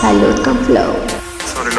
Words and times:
Salud 0.00 0.42
con 0.42 0.56
Flow 0.64 1.09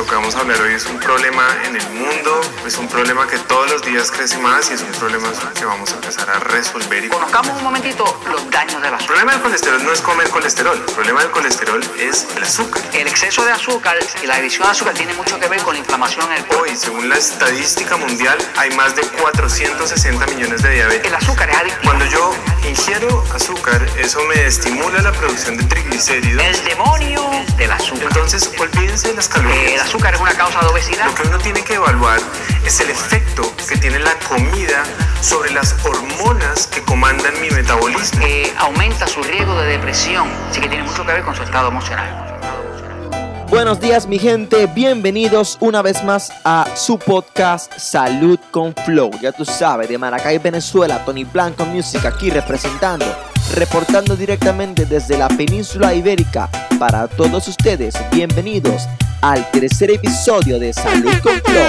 lo 0.02 0.08
que 0.08 0.16
vamos 0.16 0.36
a 0.36 0.40
hablar 0.40 0.60
hoy 0.62 0.74
es 0.74 0.88
un 0.88 1.00
problema 1.00 1.46
en 1.63 1.76
el 1.76 1.90
mundo, 1.92 2.42
es 2.66 2.76
un 2.79 2.88
problema 2.88 3.28
que 3.28 3.38
todos 3.38 3.70
los 3.70 3.84
días 3.84 4.10
crece 4.10 4.40
más 4.40 4.72
y 4.72 4.74
es 4.74 4.81
un 4.81 4.92
problema 4.94 5.31
que 5.54 5.63
vamos 5.63 5.92
a 5.92 5.96
empezar 5.96 6.28
a 6.28 6.40
resolver. 6.40 7.06
Y 7.06 7.08
Conozcamos 7.08 7.56
un 7.56 7.63
momentito 7.63 8.20
los 8.31 8.49
daños 8.49 8.81
del 8.81 8.96
azúcar. 8.96 9.02
El 9.02 9.06
problema 9.06 9.31
del 9.34 9.42
colesterol 9.42 9.84
no 9.84 9.92
es 9.92 10.02
comer 10.02 10.29
colesterol, 10.31 10.76
el 10.88 10.94
problema 10.96 11.22
del 11.22 11.29
colesterol 11.29 11.84
es 11.99 12.26
el 12.35 12.42
azúcar. 12.42 12.81
El 12.94 13.08
exceso 13.08 13.46
de 13.46 13.52
azúcar 13.52 13.96
y 14.24 14.26
la 14.26 14.38
adición 14.38 14.66
de 14.66 14.72
azúcar 14.72 14.96
tiene 14.96 15.13
mucho 15.13 15.40
que 15.40 15.48
ver 15.48 15.62
con 15.62 15.76
la 15.76 15.79
inflamación 15.79 16.26
en 16.31 16.38
el 16.40 16.45
cuerpo. 16.45 16.63
Hoy, 16.63 16.76
según 16.76 17.08
la 17.08 17.18
estadística 17.18 17.95
mundial, 17.98 18.40
hay 18.58 18.72
más 18.72 18.95
de 18.95 19.04
460 19.04 20.25
millones 20.25 20.63
de 20.63 20.72
diabetes. 20.72 21.05
El 21.05 21.13
azúcar 21.13 21.47
es 21.52 21.58
adictivo. 21.58 21.83
Cuando 21.83 22.05
yo 22.05 22.33
ingiero 22.67 23.23
azúcar, 23.36 23.88
eso 23.97 24.20
me 24.23 24.47
estimula 24.47 24.99
la 25.03 25.11
producción 25.11 25.58
de 25.58 25.63
triglicéridos. 25.66 26.44
El 26.44 26.63
demonio 26.63 27.30
del 27.58 27.72
azúcar. 27.72 28.08
Entonces, 28.08 28.52
olvídense 28.59 29.09
de 29.09 29.13
las 29.13 29.27
calorías. 29.27 29.73
El 29.73 29.80
azúcar 29.91 30.13
es 30.13 30.22
una 30.22 30.34
causa 30.34 30.62
de 30.62 30.68
obesidad. 30.68 31.05
Lo 31.05 31.16
que 31.16 31.27
uno 31.27 31.38
tiene 31.40 31.62
que 31.66 31.73
evaluar 31.73 32.18
es 32.66 32.80
el 32.80 32.90
efecto 32.90 33.44
que 33.68 33.76
tiene 33.76 34.00
la 34.00 34.17
comida 34.20 34.86
sobre 35.20 35.52
las 35.52 35.76
hormonas 35.84 36.67
que 36.67 36.81
comandan 36.84 37.34
mi 37.41 37.50
metabolismo. 37.50 38.26
Eh, 38.26 38.54
aumenta 38.58 39.05
su 39.05 39.22
riesgo 39.22 39.54
de 39.59 39.67
depresión, 39.67 40.30
así 40.50 40.62
que 40.62 40.70
tiene 40.70 40.86
mucho 40.86 41.05
que 41.05 41.12
ver 41.12 41.23
con 41.23 41.36
su 41.36 41.44
estado 41.44 41.67
emocional. 41.67 42.40
Buenos 43.50 43.81
días 43.81 44.08
mi 44.08 44.17
gente, 44.17 44.66
bienvenidos 44.67 45.58
una 45.59 45.81
vez 45.81 46.02
más 46.05 46.31
a 46.45 46.67
su 46.73 46.98
podcast 46.98 47.73
Salud 47.78 48.39
con 48.50 48.73
Flow. 48.86 49.12
Ya 49.22 49.34
tú 49.34 49.44
sabes, 49.44 49.89
de 49.89 49.98
Maracay, 49.98 50.38
Venezuela, 50.38 51.03
Tony 51.03 51.26
Blanco 51.26 51.66
Music 51.66 52.05
aquí 52.05 52.30
representando, 52.30 53.05
reportando 53.55 54.16
directamente 54.16 54.86
desde 54.86 55.17
la 55.17 55.28
península 55.28 55.94
ibérica 55.94 56.48
para 56.80 57.09
todos 57.09 57.50
ustedes. 57.50 57.94
Bienvenidos 58.09 58.88
al 59.22 59.50
tercer 59.52 59.91
episodio 59.91 60.58
de 60.58 60.73
Salud 60.73 61.14
con 61.22 61.39
Flow. 61.41 61.64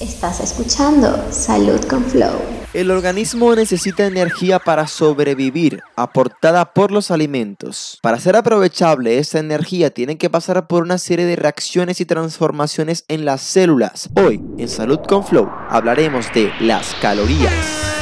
Estás 0.00 0.40
escuchando 0.40 1.24
Salud 1.30 1.80
con 1.86 2.04
Flow. 2.04 2.40
El 2.72 2.90
organismo 2.90 3.54
necesita 3.54 4.06
energía 4.06 4.58
para 4.58 4.86
sobrevivir, 4.86 5.82
aportada 5.96 6.72
por 6.72 6.92
los 6.92 7.10
alimentos. 7.10 7.98
Para 8.02 8.20
ser 8.20 8.36
aprovechable, 8.36 9.18
esta 9.18 9.38
energía 9.38 9.90
tiene 9.90 10.18
que 10.18 10.30
pasar 10.30 10.66
por 10.68 10.82
una 10.82 10.98
serie 10.98 11.24
de 11.24 11.36
reacciones 11.36 12.00
y 12.00 12.04
transformaciones 12.04 13.04
en 13.08 13.24
las 13.24 13.40
células. 13.40 14.10
Hoy, 14.14 14.42
en 14.58 14.68
Salud 14.68 15.00
con 15.08 15.24
Flow, 15.24 15.50
hablaremos 15.68 16.32
de 16.34 16.52
las 16.60 16.94
calorías. 17.00 17.95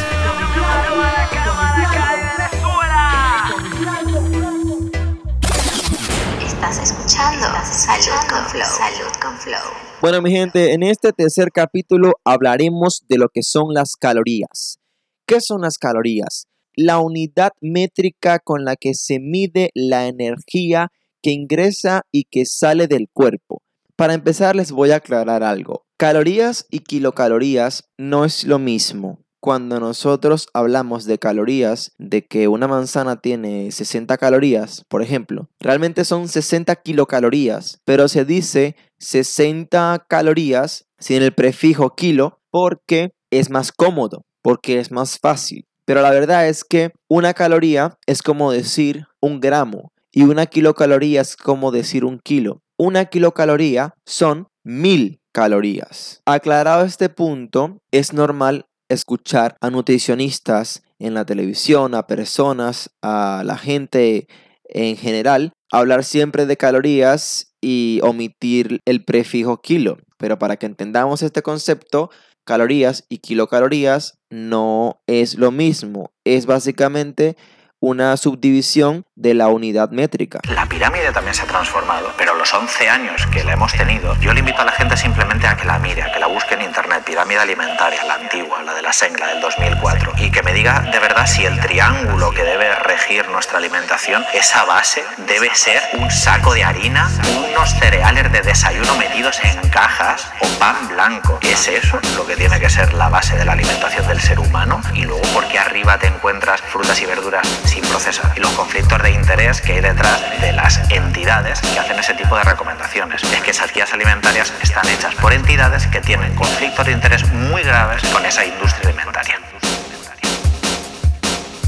Salud 7.84 9.12
con 9.20 9.36
Flow. 9.36 9.60
Bueno, 10.00 10.22
mi 10.22 10.30
gente, 10.30 10.72
en 10.72 10.82
este 10.82 11.12
tercer 11.12 11.50
capítulo 11.52 12.14
hablaremos 12.24 13.04
de 13.10 13.18
lo 13.18 13.28
que 13.28 13.42
son 13.42 13.74
las 13.74 13.90
calorías. 14.00 14.78
¿Qué 15.26 15.36
son 15.42 15.60
las 15.60 15.76
calorías? 15.76 16.46
La 16.74 16.98
unidad 16.98 17.52
métrica 17.60 18.38
con 18.38 18.64
la 18.64 18.76
que 18.76 18.94
se 18.94 19.20
mide 19.20 19.68
la 19.74 20.06
energía 20.06 20.92
que 21.20 21.32
ingresa 21.32 22.06
y 22.10 22.24
que 22.24 22.46
sale 22.46 22.86
del 22.86 23.10
cuerpo. 23.12 23.60
Para 23.96 24.14
empezar 24.14 24.56
les 24.56 24.72
voy 24.72 24.90
a 24.90 24.96
aclarar 24.96 25.42
algo. 25.42 25.84
Calorías 25.98 26.66
y 26.70 26.78
kilocalorías 26.78 27.84
no 27.98 28.24
es 28.24 28.44
lo 28.44 28.58
mismo 28.58 29.23
cuando 29.44 29.78
nosotros 29.78 30.48
hablamos 30.54 31.04
de 31.04 31.18
calorías, 31.18 31.92
de 31.98 32.24
que 32.24 32.48
una 32.48 32.66
manzana 32.66 33.20
tiene 33.20 33.70
60 33.70 34.16
calorías, 34.16 34.86
por 34.88 35.02
ejemplo, 35.02 35.50
realmente 35.60 36.06
son 36.06 36.28
60 36.28 36.74
kilocalorías, 36.76 37.82
pero 37.84 38.08
se 38.08 38.24
dice 38.24 38.74
60 39.00 40.06
calorías 40.08 40.86
sin 40.98 41.20
el 41.20 41.34
prefijo 41.34 41.94
kilo 41.94 42.40
porque 42.50 43.10
es 43.30 43.50
más 43.50 43.70
cómodo, 43.70 44.22
porque 44.40 44.78
es 44.78 44.90
más 44.90 45.18
fácil. 45.18 45.66
Pero 45.84 46.00
la 46.00 46.10
verdad 46.10 46.48
es 46.48 46.64
que 46.64 46.92
una 47.10 47.34
caloría 47.34 47.98
es 48.06 48.22
como 48.22 48.50
decir 48.50 49.08
un 49.20 49.40
gramo 49.40 49.92
y 50.10 50.22
una 50.22 50.46
kilocaloría 50.46 51.20
es 51.20 51.36
como 51.36 51.70
decir 51.70 52.06
un 52.06 52.18
kilo. 52.18 52.62
Una 52.78 53.04
kilocaloría 53.04 53.92
son 54.06 54.48
mil 54.64 55.20
calorías. 55.34 56.22
Aclarado 56.24 56.86
este 56.86 57.10
punto, 57.10 57.82
es 57.90 58.14
normal 58.14 58.64
escuchar 58.88 59.56
a 59.60 59.70
nutricionistas 59.70 60.82
en 60.98 61.14
la 61.14 61.24
televisión, 61.24 61.94
a 61.94 62.06
personas, 62.06 62.90
a 63.02 63.42
la 63.44 63.56
gente 63.58 64.26
en 64.68 64.96
general, 64.96 65.52
hablar 65.70 66.04
siempre 66.04 66.46
de 66.46 66.56
calorías 66.56 67.54
y 67.60 68.00
omitir 68.02 68.80
el 68.84 69.04
prefijo 69.04 69.60
kilo. 69.60 69.98
Pero 70.18 70.38
para 70.38 70.56
que 70.56 70.66
entendamos 70.66 71.22
este 71.22 71.42
concepto, 71.42 72.10
calorías 72.44 73.04
y 73.08 73.18
kilocalorías 73.18 74.18
no 74.30 75.00
es 75.06 75.36
lo 75.36 75.50
mismo. 75.50 76.12
Es 76.24 76.46
básicamente 76.46 77.36
una 77.80 78.16
subdivisión 78.16 79.04
de 79.14 79.34
la 79.34 79.48
unidad 79.48 79.90
métrica. 79.90 80.40
La 80.48 80.66
pirámide 80.66 81.12
también 81.12 81.34
se 81.34 81.42
ha 81.42 81.46
transformado, 81.46 82.12
pero 82.16 82.34
los 82.34 82.52
11 82.52 82.88
años 82.88 83.26
que 83.26 83.44
la 83.44 83.52
hemos 83.52 83.72
tenido, 83.74 84.14
yo 84.20 84.32
le 84.32 84.40
invito 84.40 84.62
a 84.62 84.64
la 84.64 84.72
gente 84.72 84.96
simplemente 84.96 85.46
a 85.46 85.56
que 85.56 85.66
la 85.66 85.78
mire, 85.78 86.02
a 86.02 86.10
que 86.10 86.18
la 86.18 86.26
busque 86.26 86.54
en 86.54 86.62
internet, 86.62 87.04
pirámide 87.04 87.40
alimentaria, 87.40 88.02
la 88.04 88.14
antigua, 88.14 88.62
la 88.62 88.74
de 88.74 88.82
la 88.82 88.92
Sengla 88.92 89.28
del 89.28 89.40
2004, 89.40 90.12
y 90.18 90.30
que 90.30 90.42
me 90.42 90.54
diga 90.54 90.80
de 90.80 90.98
verdad 90.98 91.26
si 91.26 91.44
el 91.44 91.60
triángulo 91.60 92.30
que 92.30 92.42
debe 92.42 92.74
regir 92.76 93.28
nuestra 93.28 93.58
alimentación, 93.58 94.24
esa 94.32 94.64
base 94.64 95.04
debe 95.26 95.54
ser 95.54 95.82
un 95.98 96.10
saco 96.10 96.54
de 96.54 96.64
harina, 96.64 97.10
unos 97.50 97.70
cereales 97.78 98.32
de 98.32 98.40
desayuno 98.40 98.96
metidos 98.96 99.38
en 99.44 99.68
cajas 99.68 100.30
o 100.40 100.46
pan 100.58 100.88
blanco. 100.88 101.38
¿Es 101.42 101.68
eso 101.68 102.00
lo 102.16 102.26
que 102.26 102.36
tiene 102.36 102.58
que 102.58 102.70
ser 102.70 102.94
la 102.94 103.08
base 103.08 103.36
de 103.36 103.44
la 103.44 103.52
alimentación 103.52 104.06
del 104.06 104.20
ser 104.20 104.40
humano? 104.40 104.80
Y 104.94 105.02
luego 105.02 105.22
porque 105.34 105.58
arriba 105.58 105.98
te 105.98 106.06
encuentras 106.06 106.60
frutas 106.62 107.00
y 107.02 107.06
verduras 107.06 107.46
sin 107.74 107.82
procesar 107.88 108.32
y 108.36 108.40
los 108.40 108.52
conflictos 108.52 109.02
de 109.02 109.10
interés 109.10 109.60
que 109.60 109.72
hay 109.72 109.80
detrás 109.80 110.20
de 110.40 110.52
las 110.52 110.78
entidades 110.90 111.60
que 111.60 111.78
hacen 111.78 111.98
ese 111.98 112.14
tipo 112.14 112.36
de 112.36 112.44
recomendaciones. 112.44 113.22
Es 113.24 113.42
que 113.42 113.50
esas 113.50 113.72
guías 113.72 113.92
alimentarias 113.92 114.52
están 114.62 114.86
hechas 114.88 115.12
por 115.16 115.32
entidades 115.32 115.86
que 115.88 116.00
tienen 116.00 116.34
conflictos 116.36 116.86
de 116.86 116.92
interés 116.92 117.28
muy 117.32 117.62
graves 117.62 118.00
con 118.12 118.24
esa 118.24 118.44
industria 118.46 118.88
alimentaria. 118.88 119.40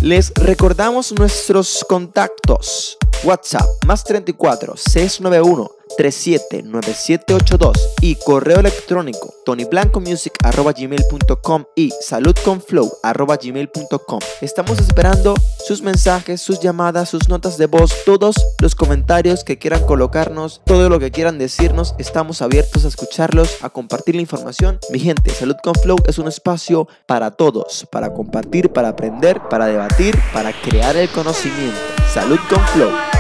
Les 0.01 0.33
recordamos 0.37 1.13
nuestros 1.19 1.85
contactos. 1.89 2.99
WhatsApp 3.25 3.67
más 3.87 4.05
34 4.05 4.77
691 4.77 5.76
379782 5.99 7.77
y 8.01 8.15
correo 8.17 8.61
electrónico 8.61 9.35
tonyblancomusic.gmail.com 9.45 11.65
y 11.75 11.93
saludconflow.gmail.com 12.03 14.21
Estamos 14.41 14.79
esperando 14.81 15.35
sus 15.65 15.83
mensajes, 15.83 16.43
sus 16.43 16.61
llamadas, 16.61 17.09
sus 17.09 17.29
notas 17.29 17.59
de 17.59 17.67
voz, 17.67 17.93
todos 18.05 18.37
los 18.61 18.75
comentarios 18.75 19.45
que 19.45 19.59
quieran 19.59 19.87
colocarnos, 19.87 20.61
todo 20.65 20.89
lo 20.89 20.99
que 20.99 21.11
quieran 21.11 21.39
decirnos, 21.39 21.95
estamos 21.99 22.43
abiertos 22.43 22.85
a 22.85 22.89
escucharlos, 22.89 23.63
a 23.63 23.71
compartir 23.71 24.17
la 24.17 24.23
información. 24.23 24.79
Mi 24.91 24.99
gente, 24.99 25.31
Salud 25.31 25.57
con 25.63 25.75
Flow 25.75 25.99
es 26.07 26.19
un 26.19 26.29
espacio 26.29 26.89
para 27.07 27.31
todos, 27.31 27.87
para 27.91 28.13
compartir, 28.13 28.71
para 28.71 28.89
aprender, 28.89 29.41
para 29.49 29.67
debatir, 29.67 30.19
para 30.33 30.53
crear 30.53 30.97
el 30.97 31.09
conocimiento. 31.11 31.79
Salud 32.13 32.39
con 32.49 32.61
Flow. 32.69 33.16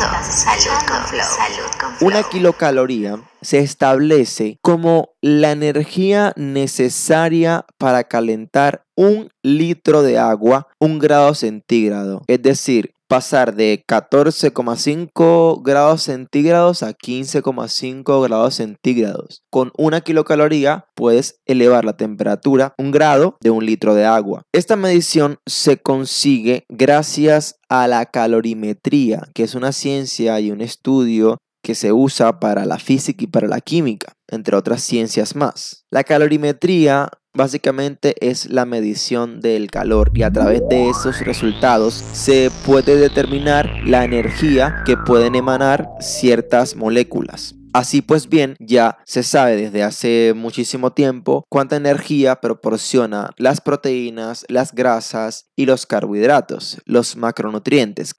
Salud 0.00 0.88
con 0.88 1.04
Flow. 1.06 1.20
Salud 1.22 1.70
con 1.78 1.94
Flow. 1.96 2.08
Una 2.08 2.22
kilocaloría 2.22 3.20
se 3.42 3.58
establece 3.58 4.58
como 4.62 5.10
la 5.20 5.52
energía 5.52 6.32
necesaria 6.36 7.66
para 7.76 8.04
calentar 8.04 8.84
un 8.96 9.30
litro 9.42 10.02
de 10.02 10.18
agua 10.18 10.68
un 10.78 10.98
grado 10.98 11.34
centígrado. 11.34 12.22
Es 12.28 12.40
decir, 12.40 12.94
pasar 13.10 13.56
de 13.56 13.82
14,5 13.88 15.62
grados 15.64 16.02
centígrados 16.04 16.84
a 16.84 16.92
15,5 16.92 18.22
grados 18.22 18.54
centígrados. 18.54 19.42
Con 19.50 19.72
una 19.76 20.00
kilocaloría 20.00 20.86
puedes 20.94 21.40
elevar 21.44 21.84
la 21.84 21.96
temperatura 21.96 22.72
un 22.78 22.92
grado 22.92 23.36
de 23.40 23.50
un 23.50 23.66
litro 23.66 23.96
de 23.96 24.04
agua. 24.04 24.42
Esta 24.52 24.76
medición 24.76 25.38
se 25.44 25.78
consigue 25.78 26.62
gracias 26.68 27.56
a 27.68 27.88
la 27.88 28.06
calorimetría, 28.06 29.22
que 29.34 29.42
es 29.42 29.56
una 29.56 29.72
ciencia 29.72 30.38
y 30.38 30.52
un 30.52 30.60
estudio 30.60 31.38
que 31.64 31.74
se 31.74 31.92
usa 31.92 32.38
para 32.38 32.64
la 32.64 32.78
física 32.78 33.24
y 33.24 33.26
para 33.26 33.48
la 33.48 33.60
química, 33.60 34.12
entre 34.28 34.56
otras 34.56 34.82
ciencias 34.82 35.34
más. 35.34 35.84
La 35.90 36.04
calorimetría 36.04 37.10
básicamente 37.32 38.14
es 38.20 38.50
la 38.50 38.64
medición 38.64 39.40
del 39.40 39.70
calor 39.70 40.10
y 40.14 40.22
a 40.22 40.32
través 40.32 40.62
de 40.68 40.88
esos 40.88 41.20
resultados 41.20 41.94
se 41.94 42.50
puede 42.66 42.96
determinar 42.96 43.70
la 43.84 44.04
energía 44.04 44.82
que 44.84 44.96
pueden 44.96 45.34
emanar 45.34 45.88
ciertas 46.00 46.76
moléculas. 46.76 47.54
Así 47.72 48.02
pues 48.02 48.28
bien, 48.28 48.56
ya 48.58 48.98
se 49.04 49.22
sabe 49.22 49.54
desde 49.54 49.84
hace 49.84 50.32
muchísimo 50.34 50.92
tiempo 50.92 51.44
cuánta 51.48 51.76
energía 51.76 52.40
proporciona 52.40 53.30
las 53.36 53.60
proteínas, 53.60 54.44
las 54.48 54.74
grasas 54.74 55.46
y 55.54 55.66
los 55.66 55.86
carbohidratos, 55.86 56.80
los 56.84 57.16
macronutrientes. 57.16 58.12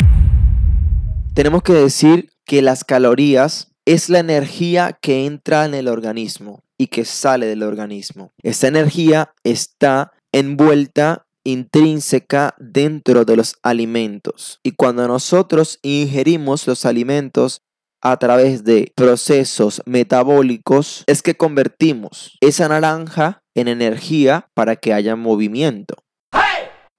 Tenemos 1.33 1.63
que 1.63 1.73
decir 1.73 2.29
que 2.45 2.61
las 2.61 2.85
calorías 2.85 3.73
es 3.85 4.09
la 4.09 4.19
energía 4.19 4.97
que 5.01 5.25
entra 5.25 5.65
en 5.65 5.73
el 5.73 5.89
organismo 5.89 6.63
y 6.81 6.87
que 6.87 7.05
sale 7.05 7.45
del 7.45 7.61
organismo. 7.61 8.31
Esta 8.41 8.67
energía 8.67 9.35
está 9.43 10.13
envuelta 10.31 11.27
intrínseca 11.43 12.55
dentro 12.57 13.23
de 13.23 13.35
los 13.35 13.55
alimentos. 13.61 14.59
Y 14.63 14.71
cuando 14.71 15.07
nosotros 15.07 15.77
ingerimos 15.83 16.65
los 16.65 16.85
alimentos 16.85 17.61
a 18.01 18.17
través 18.17 18.63
de 18.63 18.91
procesos 18.95 19.83
metabólicos, 19.85 21.03
es 21.05 21.21
que 21.21 21.35
convertimos 21.35 22.35
esa 22.41 22.67
naranja 22.67 23.43
en 23.53 23.67
energía 23.67 24.47
para 24.55 24.75
que 24.75 24.91
haya 24.91 25.15
movimiento. 25.15 25.97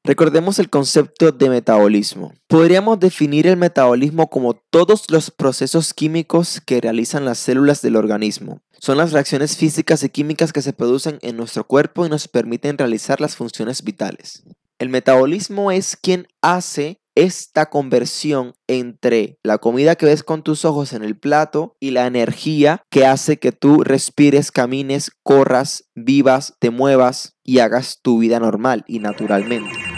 Recordemos 0.05 0.59
el 0.59 0.69
concepto 0.69 1.31
de 1.31 1.49
metabolismo. 1.49 2.35
Podríamos 2.49 2.99
definir 2.99 3.47
el 3.47 3.57
metabolismo 3.57 4.29
como 4.31 4.55
todos 4.55 5.09
los 5.11 5.31
procesos 5.31 5.95
químicos 5.95 6.61
que 6.61 6.81
realizan 6.81 7.25
las 7.25 7.39
células 7.39 7.83
del 7.83 7.95
organismo. 7.95 8.63
Son 8.81 8.99
las 8.99 9.13
reacciones 9.13 9.57
físicas 9.57 10.03
y 10.03 10.09
químicas 10.09 10.53
que 10.53 10.61
se 10.61 10.73
producen 10.73 11.21
en 11.23 11.37
nuestro 11.37 11.69
cuerpo 11.69 12.05
y 12.05 12.09
nos 12.09 12.27
permiten 12.27 12.79
realizar 12.79 13.21
las 13.21 13.37
funciones 13.37 13.85
vitales. 13.85 14.43
El 14.81 14.89
metabolismo 14.89 15.71
es 15.71 15.97
quien 15.97 16.27
hace 16.41 16.99
esta 17.15 17.67
conversión 17.67 18.55
entre 18.67 19.39
la 19.45 19.59
comida 19.59 19.95
que 19.95 20.07
ves 20.07 20.25
con 20.25 20.43
tus 20.43 20.65
ojos 20.65 20.95
en 20.95 21.05
el 21.05 21.17
plato 21.17 21.77
y 21.79 21.93
la 21.93 22.07
energía 22.07 22.83
que 22.91 23.07
hace 23.07 23.37
que 23.37 23.53
tú 23.53 23.85
respires, 23.85 24.51
camines, 24.51 25.13
corras, 25.23 25.85
vivas, 25.95 26.55
te 26.59 26.71
muevas 26.71 27.37
y 27.45 27.61
hagas 27.61 28.01
tu 28.03 28.19
vida 28.19 28.41
normal 28.41 28.83
y 28.89 28.99
naturalmente. 28.99 29.92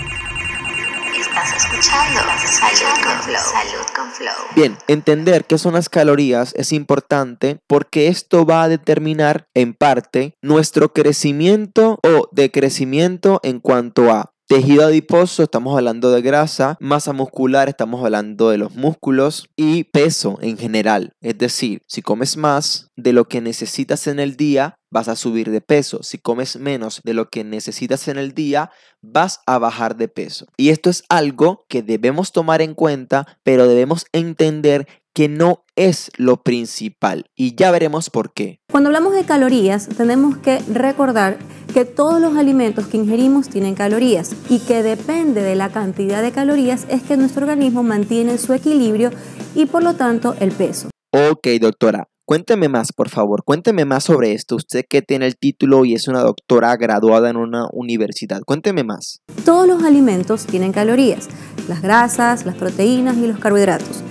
Estás 1.87 2.45
escuchando 2.45 2.49
Salud 2.49 3.05
con 3.05 3.23
Flow. 3.23 3.43
Salud 3.43 3.87
con 3.95 4.11
Flow. 4.11 4.35
Bien, 4.57 4.79
entender 4.89 5.45
qué 5.45 5.59
son 5.59 5.75
las 5.75 5.91
calorías 5.91 6.55
es 6.57 6.73
importante 6.73 7.59
porque 7.67 8.09
esto 8.09 8.47
va 8.47 8.63
a 8.63 8.69
determinar 8.69 9.49
en 9.53 9.75
parte 9.75 10.35
nuestro 10.41 10.95
crecimiento 10.95 11.99
o 12.03 12.29
decrecimiento 12.33 13.39
en 13.43 13.61
cuanto 13.61 14.11
a 14.11 14.34
Tejido 14.47 14.85
adiposo, 14.85 15.43
estamos 15.43 15.75
hablando 15.75 16.11
de 16.11 16.21
grasa, 16.21 16.77
masa 16.79 17.15
muscular, 17.15 17.71
estamos 17.71 18.05
hablando 18.05 18.51
de 18.51 18.59
los 18.59 18.75
músculos 18.75 19.49
y 19.57 19.85
peso 19.85 20.39
en 20.43 20.59
general. 20.59 21.15
Es 21.23 21.39
decir, 21.39 21.81
si 21.87 22.03
comes 22.03 22.37
más 22.37 22.91
de 22.95 23.15
lo 23.15 23.25
que 23.25 23.41
necesitas 23.41 24.07
en 24.07 24.21
el 24.21 24.37
día, 24.37 24.77
vas 24.91 25.09
a 25.09 25.17
subir 25.17 25.51
de 25.51 25.63
peso. 25.63 26.03
Si 26.03 26.19
comes 26.19 26.57
menos 26.57 27.01
de 27.05 27.15
lo 27.15 27.31
que 27.31 27.43
necesitas 27.43 28.07
en 28.09 28.19
el 28.19 28.35
día, 28.35 28.71
vas 29.01 29.41
a 29.47 29.59
bajar 29.59 29.97
de 29.97 30.09
peso. 30.09 30.47
Y 30.59 30.69
esto 30.69 30.91
es 30.91 31.05
algo 31.09 31.65
que 31.67 31.83
debemos 31.83 32.31
tomar 32.31 32.61
en 32.61 32.75
cuenta, 32.75 33.27
pero 33.45 33.67
debemos 33.67 34.05
entender 34.13 34.87
que 35.15 35.29
no 35.29 35.65
es 35.77 36.11
lo 36.17 36.43
principal 36.43 37.27
y 37.37 37.55
ya 37.55 37.71
veremos 37.71 38.11
por 38.11 38.33
qué. 38.33 38.59
Cuando 38.71 38.89
hablamos 38.89 39.15
de 39.15 39.25
calorías, 39.25 39.89
tenemos 39.89 40.37
que 40.39 40.59
recordar 40.73 41.39
que 41.73 41.85
todos 41.85 42.21
los 42.21 42.37
alimentos 42.37 42.89
que 42.89 42.97
ingerimos 42.97 43.49
tienen 43.49 43.75
calorías 43.75 44.35
y 44.51 44.59
que 44.59 44.83
depende 44.83 45.43
de 45.43 45.55
la 45.55 45.71
cantidad 45.71 46.23
de 46.23 46.33
calorías 46.33 46.87
es 46.89 47.03
que 47.03 47.17
nuestro 47.17 47.43
organismo 47.47 47.83
mantiene 47.83 48.39
su 48.39 48.53
equilibrio 48.53 49.11
y 49.55 49.67
por 49.67 49.83
lo 49.83 49.95
tanto 49.95 50.35
el 50.41 50.51
peso. 50.53 50.91
Ok, 51.13 51.47
doctora. 51.61 52.09
Cuénteme 52.27 52.71
más, 52.71 52.91
por 52.91 53.11
favor, 53.11 53.45
cuénteme 53.45 53.85
más 53.85 54.05
sobre 54.05 54.33
esto. 54.33 54.57
Usted 54.57 54.87
que 54.89 55.03
tiene 55.03 55.27
el 55.27 55.37
título 55.37 55.85
y 55.85 55.93
es 55.93 56.09
una 56.09 56.21
doctora 56.21 56.75
graduada 56.77 57.29
en 57.29 57.37
una 57.37 57.69
universidad. 57.71 58.41
Cuénteme 58.47 58.83
más. 58.83 59.21
Todos 59.45 59.69
los 59.69 59.83
alimentos 59.83 60.47
tienen 60.47 60.73
calorías, 60.73 61.29
las 61.69 61.83
grasas, 61.83 62.47
las 62.47 62.55
proteínas 62.55 63.19
y 63.19 63.27
los 63.27 63.39
carbohidratos. 63.39 64.03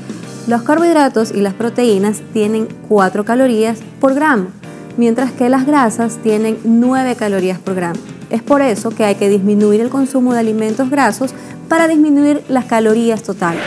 Los 0.45 0.63
carbohidratos 0.63 1.31
y 1.31 1.39
las 1.39 1.53
proteínas 1.53 2.21
tienen 2.33 2.67
4 2.89 3.23
calorías 3.23 3.79
por 4.01 4.13
gramo, 4.13 4.49
mientras 4.97 5.31
que 5.31 5.47
las 5.47 5.65
grasas 5.65 6.17
tienen 6.21 6.57
9 6.65 7.15
calorías 7.15 7.59
por 7.59 7.75
gramo. 7.75 7.99
Es 8.29 8.43
por 8.43 8.61
eso 8.61 8.89
que 8.89 9.05
hay 9.05 9.15
que 9.15 9.29
disminuir 9.29 9.79
el 9.79 9.89
consumo 9.89 10.33
de 10.33 10.39
alimentos 10.39 10.89
grasos 10.89 11.33
para 11.69 11.87
disminuir 11.87 12.43
las 12.49 12.65
calorías 12.65 13.23
totales. 13.23 13.63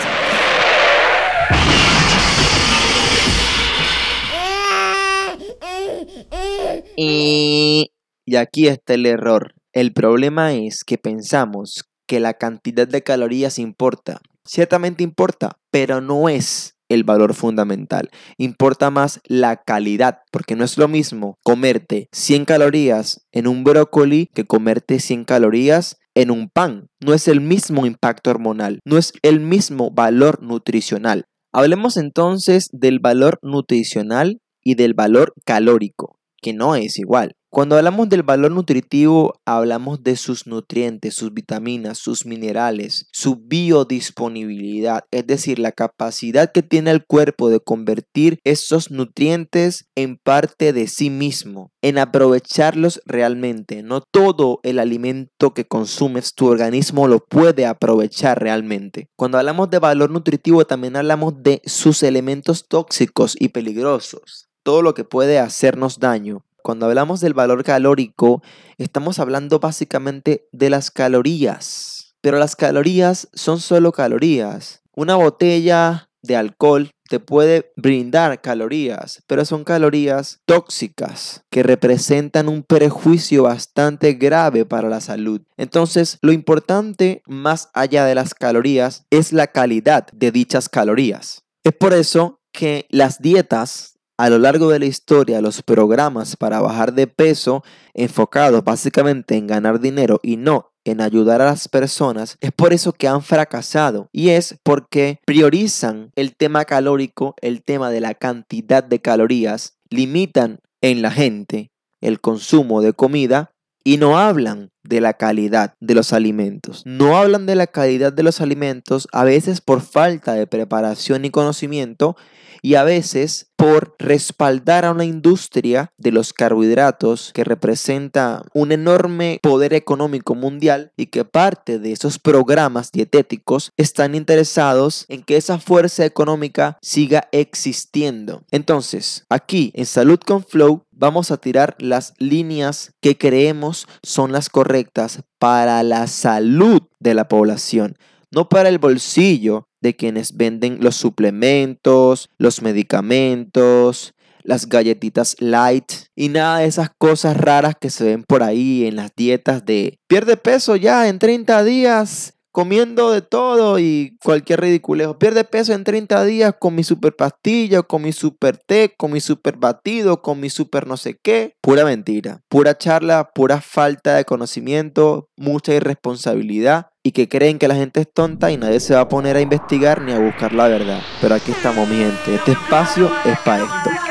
Y, 6.95 7.91
aquí 8.37 8.69
está 8.69 8.95
el 8.95 9.07
error. 9.07 9.55
El 9.73 9.93
problema 9.93 10.53
es 10.53 10.85
que 10.85 10.99
pensamos 10.99 11.85
que 12.07 12.21
la 12.21 12.35
cantidad 12.35 12.87
de 12.87 13.03
calorías 13.03 13.59
importa. 13.59 14.21
Ciertamente 14.47 15.03
importa, 15.03 15.59
pero 15.71 16.01
no 16.01 16.29
es 16.29 16.77
el 16.89 17.05
valor 17.05 17.35
fundamental. 17.35 18.11
Importa 18.39 18.91
más 18.91 19.21
la 19.27 19.57
calidad, 19.57 20.21
porque 20.31 20.57
no 20.57 20.65
es 20.65 20.79
lo 20.79 20.89
mismo 20.89 21.39
comerte 21.45 22.09
100 22.13 22.45
calorías 22.45 23.27
en 23.33 23.47
un 23.47 23.65
brócoli 23.65 24.29
que 24.35 24.45
comerte 24.45 25.01
100 25.01 25.25
calorías 25.25 25.99
en 26.15 26.31
un 26.31 26.49
pan. 26.49 26.89
No 27.01 27.13
es 27.13 27.29
el 27.29 27.41
mismo 27.41 27.87
impacto 27.87 28.31
hormonal, 28.31 28.81
no 28.85 28.99
es 28.99 29.13
el 29.23 29.41
mismo 29.41 29.91
valor 29.91 30.43
nutricional. 30.43 31.25
Hablemos 31.53 31.97
entonces 31.97 32.69
del 32.73 33.01
valor 33.01 33.39
nutricional 33.43 34.41
y 34.63 34.75
del 34.75 34.95
valor 34.95 35.33
calórico, 35.45 36.19
que 36.43 36.53
no 36.53 36.75
es 36.75 36.99
igual. 36.99 37.36
Cuando 37.57 37.79
hablamos 37.79 38.11
del 38.11 38.23
valor 38.23 38.53
nutritivo, 38.53 39.41
hablamos 39.47 40.05
de 40.05 40.17
sus 40.17 40.47
nutrientes, 40.47 41.15
sus 41.15 41.33
vitaminas, 41.33 41.97
sus 41.97 42.27
minerales, 42.27 43.09
su 43.13 43.37
biodisponibilidad, 43.37 45.05
es 45.11 45.27
decir, 45.27 45.59
la 45.59 45.73
capacidad 45.73 46.53
que 46.53 46.63
tiene 46.63 46.91
el 46.91 47.07
cuerpo 47.07 47.49
de 47.49 47.61
convertir 47.61 48.41
esos 48.45 48.91
nutrientes 48.91 49.89
en 49.95 50.19
parte 50.19 50.75
de 50.75 50.87
sí 50.87 51.09
mismo, 51.09 51.73
en 51.81 51.97
aprovecharlos 51.97 53.01
realmente. 53.07 53.83
No 53.83 54.03
todo 54.03 54.61
el 54.63 54.79
alimento 54.79 55.55
que 55.55 55.65
consumes 55.67 56.35
tu 56.35 56.49
organismo 56.49 57.09
lo 57.09 57.25
puede 57.25 57.65
aprovechar 57.65 58.39
realmente. 58.39 59.09
Cuando 59.17 59.39
hablamos 59.39 59.71
de 59.71 59.79
valor 59.79 60.11
nutritivo, 60.11 60.67
también 60.67 60.95
hablamos 60.95 61.43
de 61.43 61.63
sus 61.65 62.03
elementos 62.03 62.69
tóxicos 62.69 63.35
y 63.41 63.49
peligrosos 63.49 64.47
todo 64.67 64.83
lo 64.83 64.95
que 64.95 65.05
puede 65.05 65.39
hacernos 65.39 66.01
daño. 66.01 66.45
Cuando 66.67 66.87
hablamos 66.87 67.21
del 67.21 67.33
valor 67.33 67.63
calórico, 67.63 68.43
estamos 68.77 69.21
hablando 69.21 69.61
básicamente 69.61 70.49
de 70.51 70.69
las 70.69 70.91
calorías. 70.91 72.17
Pero 72.21 72.41
las 72.41 72.57
calorías 72.57 73.29
son 73.35 73.61
solo 73.61 73.93
calorías. 73.93 74.83
Una 74.93 75.15
botella 75.15 76.11
de 76.23 76.35
alcohol 76.35 76.91
te 77.09 77.21
puede 77.21 77.73
brindar 77.77 78.41
calorías, 78.41 79.23
pero 79.29 79.45
son 79.45 79.63
calorías 79.63 80.41
tóxicas 80.45 81.45
que 81.51 81.63
representan 81.63 82.49
un 82.49 82.65
perjuicio 82.65 83.45
bastante 83.45 84.15
grave 84.15 84.65
para 84.65 84.89
la 84.89 85.01
salud. 85.01 85.43
Entonces, 85.57 86.19
lo 86.21 86.33
importante 86.33 87.23
más 87.27 87.69
allá 87.75 88.05
de 88.07 88.17
las 88.17 88.35
calorías 88.35 89.07
es 89.11 89.33
la 89.33 89.47
calidad 89.47 90.09
de 90.13 90.33
dichas 90.33 90.69
calorías. 90.69 91.45
Es 91.63 91.75
por 91.75 91.95
eso 91.95 92.41
que 92.51 92.87
las 92.91 93.21
dietas 93.21 93.96
a 94.19 94.31
lo 94.31 94.39
largo 94.39 94.71
de 94.71 94.79
la 94.79 94.87
historia, 94.87 95.41
los 95.41 95.63
programas 95.63 96.37
para 96.37 96.61
bajar 96.61 96.95
de 96.95 97.07
peso 97.07 97.63
enfocados 97.95 98.65
básicamente 98.65 99.37
en 99.37 99.47
ganar 99.47 99.81
dinero 99.81 100.21
y 100.23 100.37
no 100.37 100.73
en 100.85 101.01
ayudar 101.01 101.43
a 101.43 101.47
las 101.47 101.69
personas, 101.69 102.39
es 102.41 102.53
por 102.53 102.73
eso 102.73 102.93
que 102.93 103.09
han 103.09 103.23
fracasado. 103.23 104.09
Y 104.13 104.31
es 104.31 104.57
porque 104.63 105.19
priorizan 105.27 106.13
el 106.15 106.37
tema 106.37 106.65
calórico, 106.65 107.35
el 107.43 107.63
tema 107.63 107.91
de 107.91 108.01
la 108.01 108.15
cantidad 108.15 108.85
de 108.85 109.01
calorías, 109.01 109.79
limitan 109.91 110.61
en 110.81 111.03
la 111.03 111.11
gente 111.11 111.73
el 112.01 112.21
consumo 112.21 112.83
de 112.83 112.93
comida 112.93 113.51
y 113.83 113.99
no 113.99 114.19
hablan 114.19 114.71
de 114.85 115.01
la 115.01 115.15
calidad 115.15 115.75
de 115.81 115.95
los 115.95 116.13
alimentos. 116.13 116.83
No 116.87 117.17
hablan 117.17 117.47
de 117.47 117.57
la 117.57 117.67
calidad 117.67 118.13
de 118.13 118.23
los 118.23 118.41
alimentos 118.41 119.09
a 119.13 119.25
veces 119.25 119.61
por 119.61 119.81
falta 119.81 120.35
de 120.35 120.47
preparación 120.47 121.25
y 121.25 121.31
conocimiento 121.31 122.17
y 122.63 122.75
a 122.75 122.85
veces 122.85 123.47
por 123.57 123.97
respaldar 123.99 124.85
a 124.85 124.91
una 124.91 125.05
industria 125.05 125.91
de 125.97 126.13
los 126.13 126.33
carbohidratos 126.33 127.31
que 127.33 127.45
representa 127.45 128.43
un 128.53 128.71
enorme 128.71 129.39
poder 129.43 129.73
económico 129.73 130.35
mundial 130.35 130.93
y 130.97 131.07
que 131.07 131.25
parte 131.25 131.79
de 131.79 131.93
esos 131.93 132.19
programas 132.19 132.93
dietéticos 132.93 133.73
están 133.77 134.15
interesados 134.15 135.07
en 135.09 135.23
que 135.23 135.37
esa 135.37 135.59
fuerza 135.59 136.05
económica 136.05 136.79
siga 136.83 137.29
existiendo. 137.33 138.43
Entonces, 138.51 139.25
aquí 139.31 139.73
en 139.75 139.87
Salud 139.87 140.21
con 140.21 140.45
Flow 140.45 140.83
vamos 140.93 141.31
a 141.31 141.39
tirar 141.39 141.77
las 141.79 142.15
líneas 142.19 142.93
que 143.01 143.17
creemos 143.17 143.87
son 144.03 144.33
las 144.33 144.49
correctas 144.51 145.23
para 145.39 145.83
la 145.83 146.07
salud 146.07 146.83
de 146.99 147.15
la 147.15 147.29
población, 147.29 147.97
no 148.31 148.49
para 148.49 148.69
el 148.69 148.79
bolsillo 148.79 149.69
de 149.81 149.95
quienes 149.95 150.37
venden 150.37 150.79
los 150.81 150.97
suplementos, 150.97 152.29
los 152.39 152.63
medicamentos, 152.63 154.15
las 154.43 154.69
galletitas 154.69 155.37
light 155.41 155.91
y 156.15 156.29
nada 156.29 156.59
de 156.59 156.67
esas 156.67 156.91
cosas 156.97 157.37
raras 157.37 157.75
que 157.81 157.91
se 157.91 158.05
ven 158.05 158.25
por 158.25 158.43
ahí 158.43 158.87
en 158.87 158.97
las 158.97 159.11
dietas 159.17 159.65
de 159.65 159.99
pierde 160.09 160.37
peso 160.37 160.77
ya 160.77 161.09
en 161.09 161.19
30 161.19 161.65
días 161.65 162.37
comiendo 162.57 163.11
de 163.11 163.21
todo 163.21 163.79
y 163.79 164.17
cualquier 164.25 164.63
ridiculejo. 164.63 165.19
Pierde 165.19 165.45
peso 165.45 165.75
en 165.75 165.85
30 165.85 166.25
días 166.25 166.55
con 166.59 166.75
mi 166.75 166.85
super 166.85 167.15
pastilla, 167.15 167.83
con 167.83 168.01
mi 168.01 168.13
super 168.13 168.57
té, 168.57 168.95
con 168.97 169.13
mi 169.13 169.21
super 169.21 169.59
batido, 169.59 170.23
con 170.23 170.41
mi 170.41 170.49
super 170.49 170.87
no 170.87 170.97
sé 170.97 171.19
qué. 171.23 171.53
Pura 171.61 171.85
mentira, 171.85 172.41
pura 172.49 172.79
charla, 172.79 173.29
pura 173.35 173.61
falta 173.61 174.17
de 174.17 174.25
conocimiento, 174.25 175.29
mucha 175.37 175.75
irresponsabilidad 175.75 176.87
y 177.07 177.13
que 177.13 177.29
creen 177.29 177.61
que 177.61 177.69
la 177.69 177.77
gente 177.77 178.01
es 178.01 178.13
tonta 178.13 178.51
y 178.51 178.57
nadie 178.57 178.81
se 178.81 178.93
va 178.93 179.03
a 179.03 179.09
poner 179.09 179.37
a 179.37 179.41
investigar 179.41 180.03
ni 180.03 180.11
a 180.11 180.19
buscar 180.19 180.53
la 180.53 180.67
verdad. 180.67 181.01
Pero 181.21 181.37
aquí 181.37 181.53
estamos, 181.53 181.89
mi 181.89 181.99
gente. 181.99 182.35
Este 182.35 182.51
espacio 182.51 183.09
es 183.25 183.39
para 183.45 183.63
esto 183.63 184.06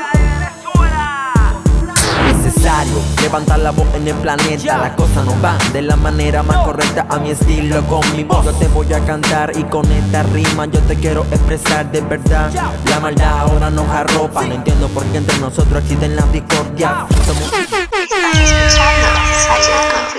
levantar 3.22 3.60
la 3.60 3.72
voz 3.72 3.88
en 3.96 4.08
el 4.08 4.16
planeta. 4.16 4.78
Las 4.78 4.96
cosas 4.96 5.26
no 5.26 5.36
van 5.42 5.58
de 5.74 5.82
la 5.82 5.96
manera 5.96 6.44
más 6.44 6.58
correcta 6.66 7.06
a 7.10 7.20
mi 7.20 7.32
estilo. 7.32 7.82
Con 7.88 8.02
mi 8.16 8.24
voz 8.24 8.46
yo 8.46 8.54
te 8.54 8.68
voy 8.68 8.92
a 8.94 9.00
cantar 9.06 9.52
y 9.58 9.64
con 9.64 9.90
esta 9.92 10.24
rima 10.24 10.66
yo 10.66 10.80
te 10.82 10.96
quiero 10.96 11.24
expresar 11.32 11.92
de 11.92 12.02
verdad. 12.02 12.52
La 12.90 13.00
maldad 13.00 13.40
ahora 13.40 13.70
nos 13.70 13.88
arropa. 13.90 14.46
No 14.46 14.54
entiendo 14.54 14.88
por 14.90 15.04
qué 15.06 15.18
entre 15.18 15.38
nosotros 15.40 15.82
existen 15.84 16.16
las 16.16 16.32
discordias. 16.32 16.94
Somos... 17.26 17.52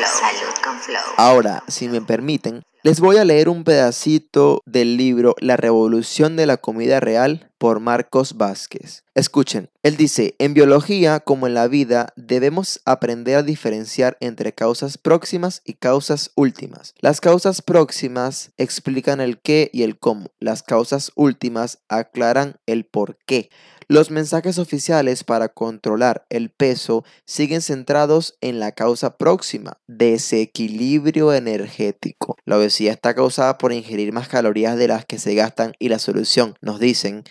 Salud 0.04 0.54
con 0.62 0.78
Flow. 0.78 1.02
Ahora, 1.16 1.62
si 1.68 1.88
me 1.88 2.00
permiten, 2.00 2.62
les 2.82 3.00
voy 3.00 3.16
a 3.16 3.24
leer 3.24 3.48
un 3.48 3.64
pedacito 3.64 4.62
del 4.66 4.96
libro 4.96 5.34
La 5.40 5.56
Revolución 5.56 6.36
de 6.36 6.46
la 6.46 6.56
Comida 6.56 7.00
Real 7.00 7.50
por 7.66 7.80
Marcos 7.80 8.36
Vázquez. 8.36 9.02
Escuchen, 9.16 9.70
él 9.82 9.96
dice, 9.96 10.36
en 10.38 10.54
biología 10.54 11.18
como 11.18 11.48
en 11.48 11.54
la 11.54 11.66
vida 11.66 12.12
debemos 12.14 12.80
aprender 12.84 13.34
a 13.34 13.42
diferenciar 13.42 14.16
entre 14.20 14.52
causas 14.52 14.98
próximas 14.98 15.62
y 15.64 15.72
causas 15.72 16.30
últimas. 16.36 16.94
Las 17.00 17.20
causas 17.20 17.62
próximas 17.62 18.52
explican 18.56 19.20
el 19.20 19.40
qué 19.40 19.68
y 19.72 19.82
el 19.82 19.98
cómo. 19.98 20.30
Las 20.38 20.62
causas 20.62 21.10
últimas 21.16 21.80
aclaran 21.88 22.54
el 22.66 22.84
por 22.84 23.18
qué. 23.26 23.50
Los 23.88 24.12
mensajes 24.12 24.58
oficiales 24.58 25.24
para 25.24 25.48
controlar 25.48 26.24
el 26.28 26.50
peso 26.50 27.04
siguen 27.24 27.62
centrados 27.62 28.36
en 28.40 28.60
la 28.60 28.72
causa 28.72 29.16
próxima, 29.16 29.78
desequilibrio 29.88 31.32
energético. 31.32 32.36
La 32.44 32.58
obesidad 32.58 32.94
está 32.94 33.14
causada 33.14 33.58
por 33.58 33.72
ingerir 33.72 34.12
más 34.12 34.28
calorías 34.28 34.76
de 34.76 34.86
las 34.86 35.04
que 35.04 35.18
se 35.20 35.34
gastan 35.34 35.72
y 35.80 35.88
la 35.88 36.00
solución, 36.00 36.56
nos 36.60 36.80
dicen, 36.80 37.24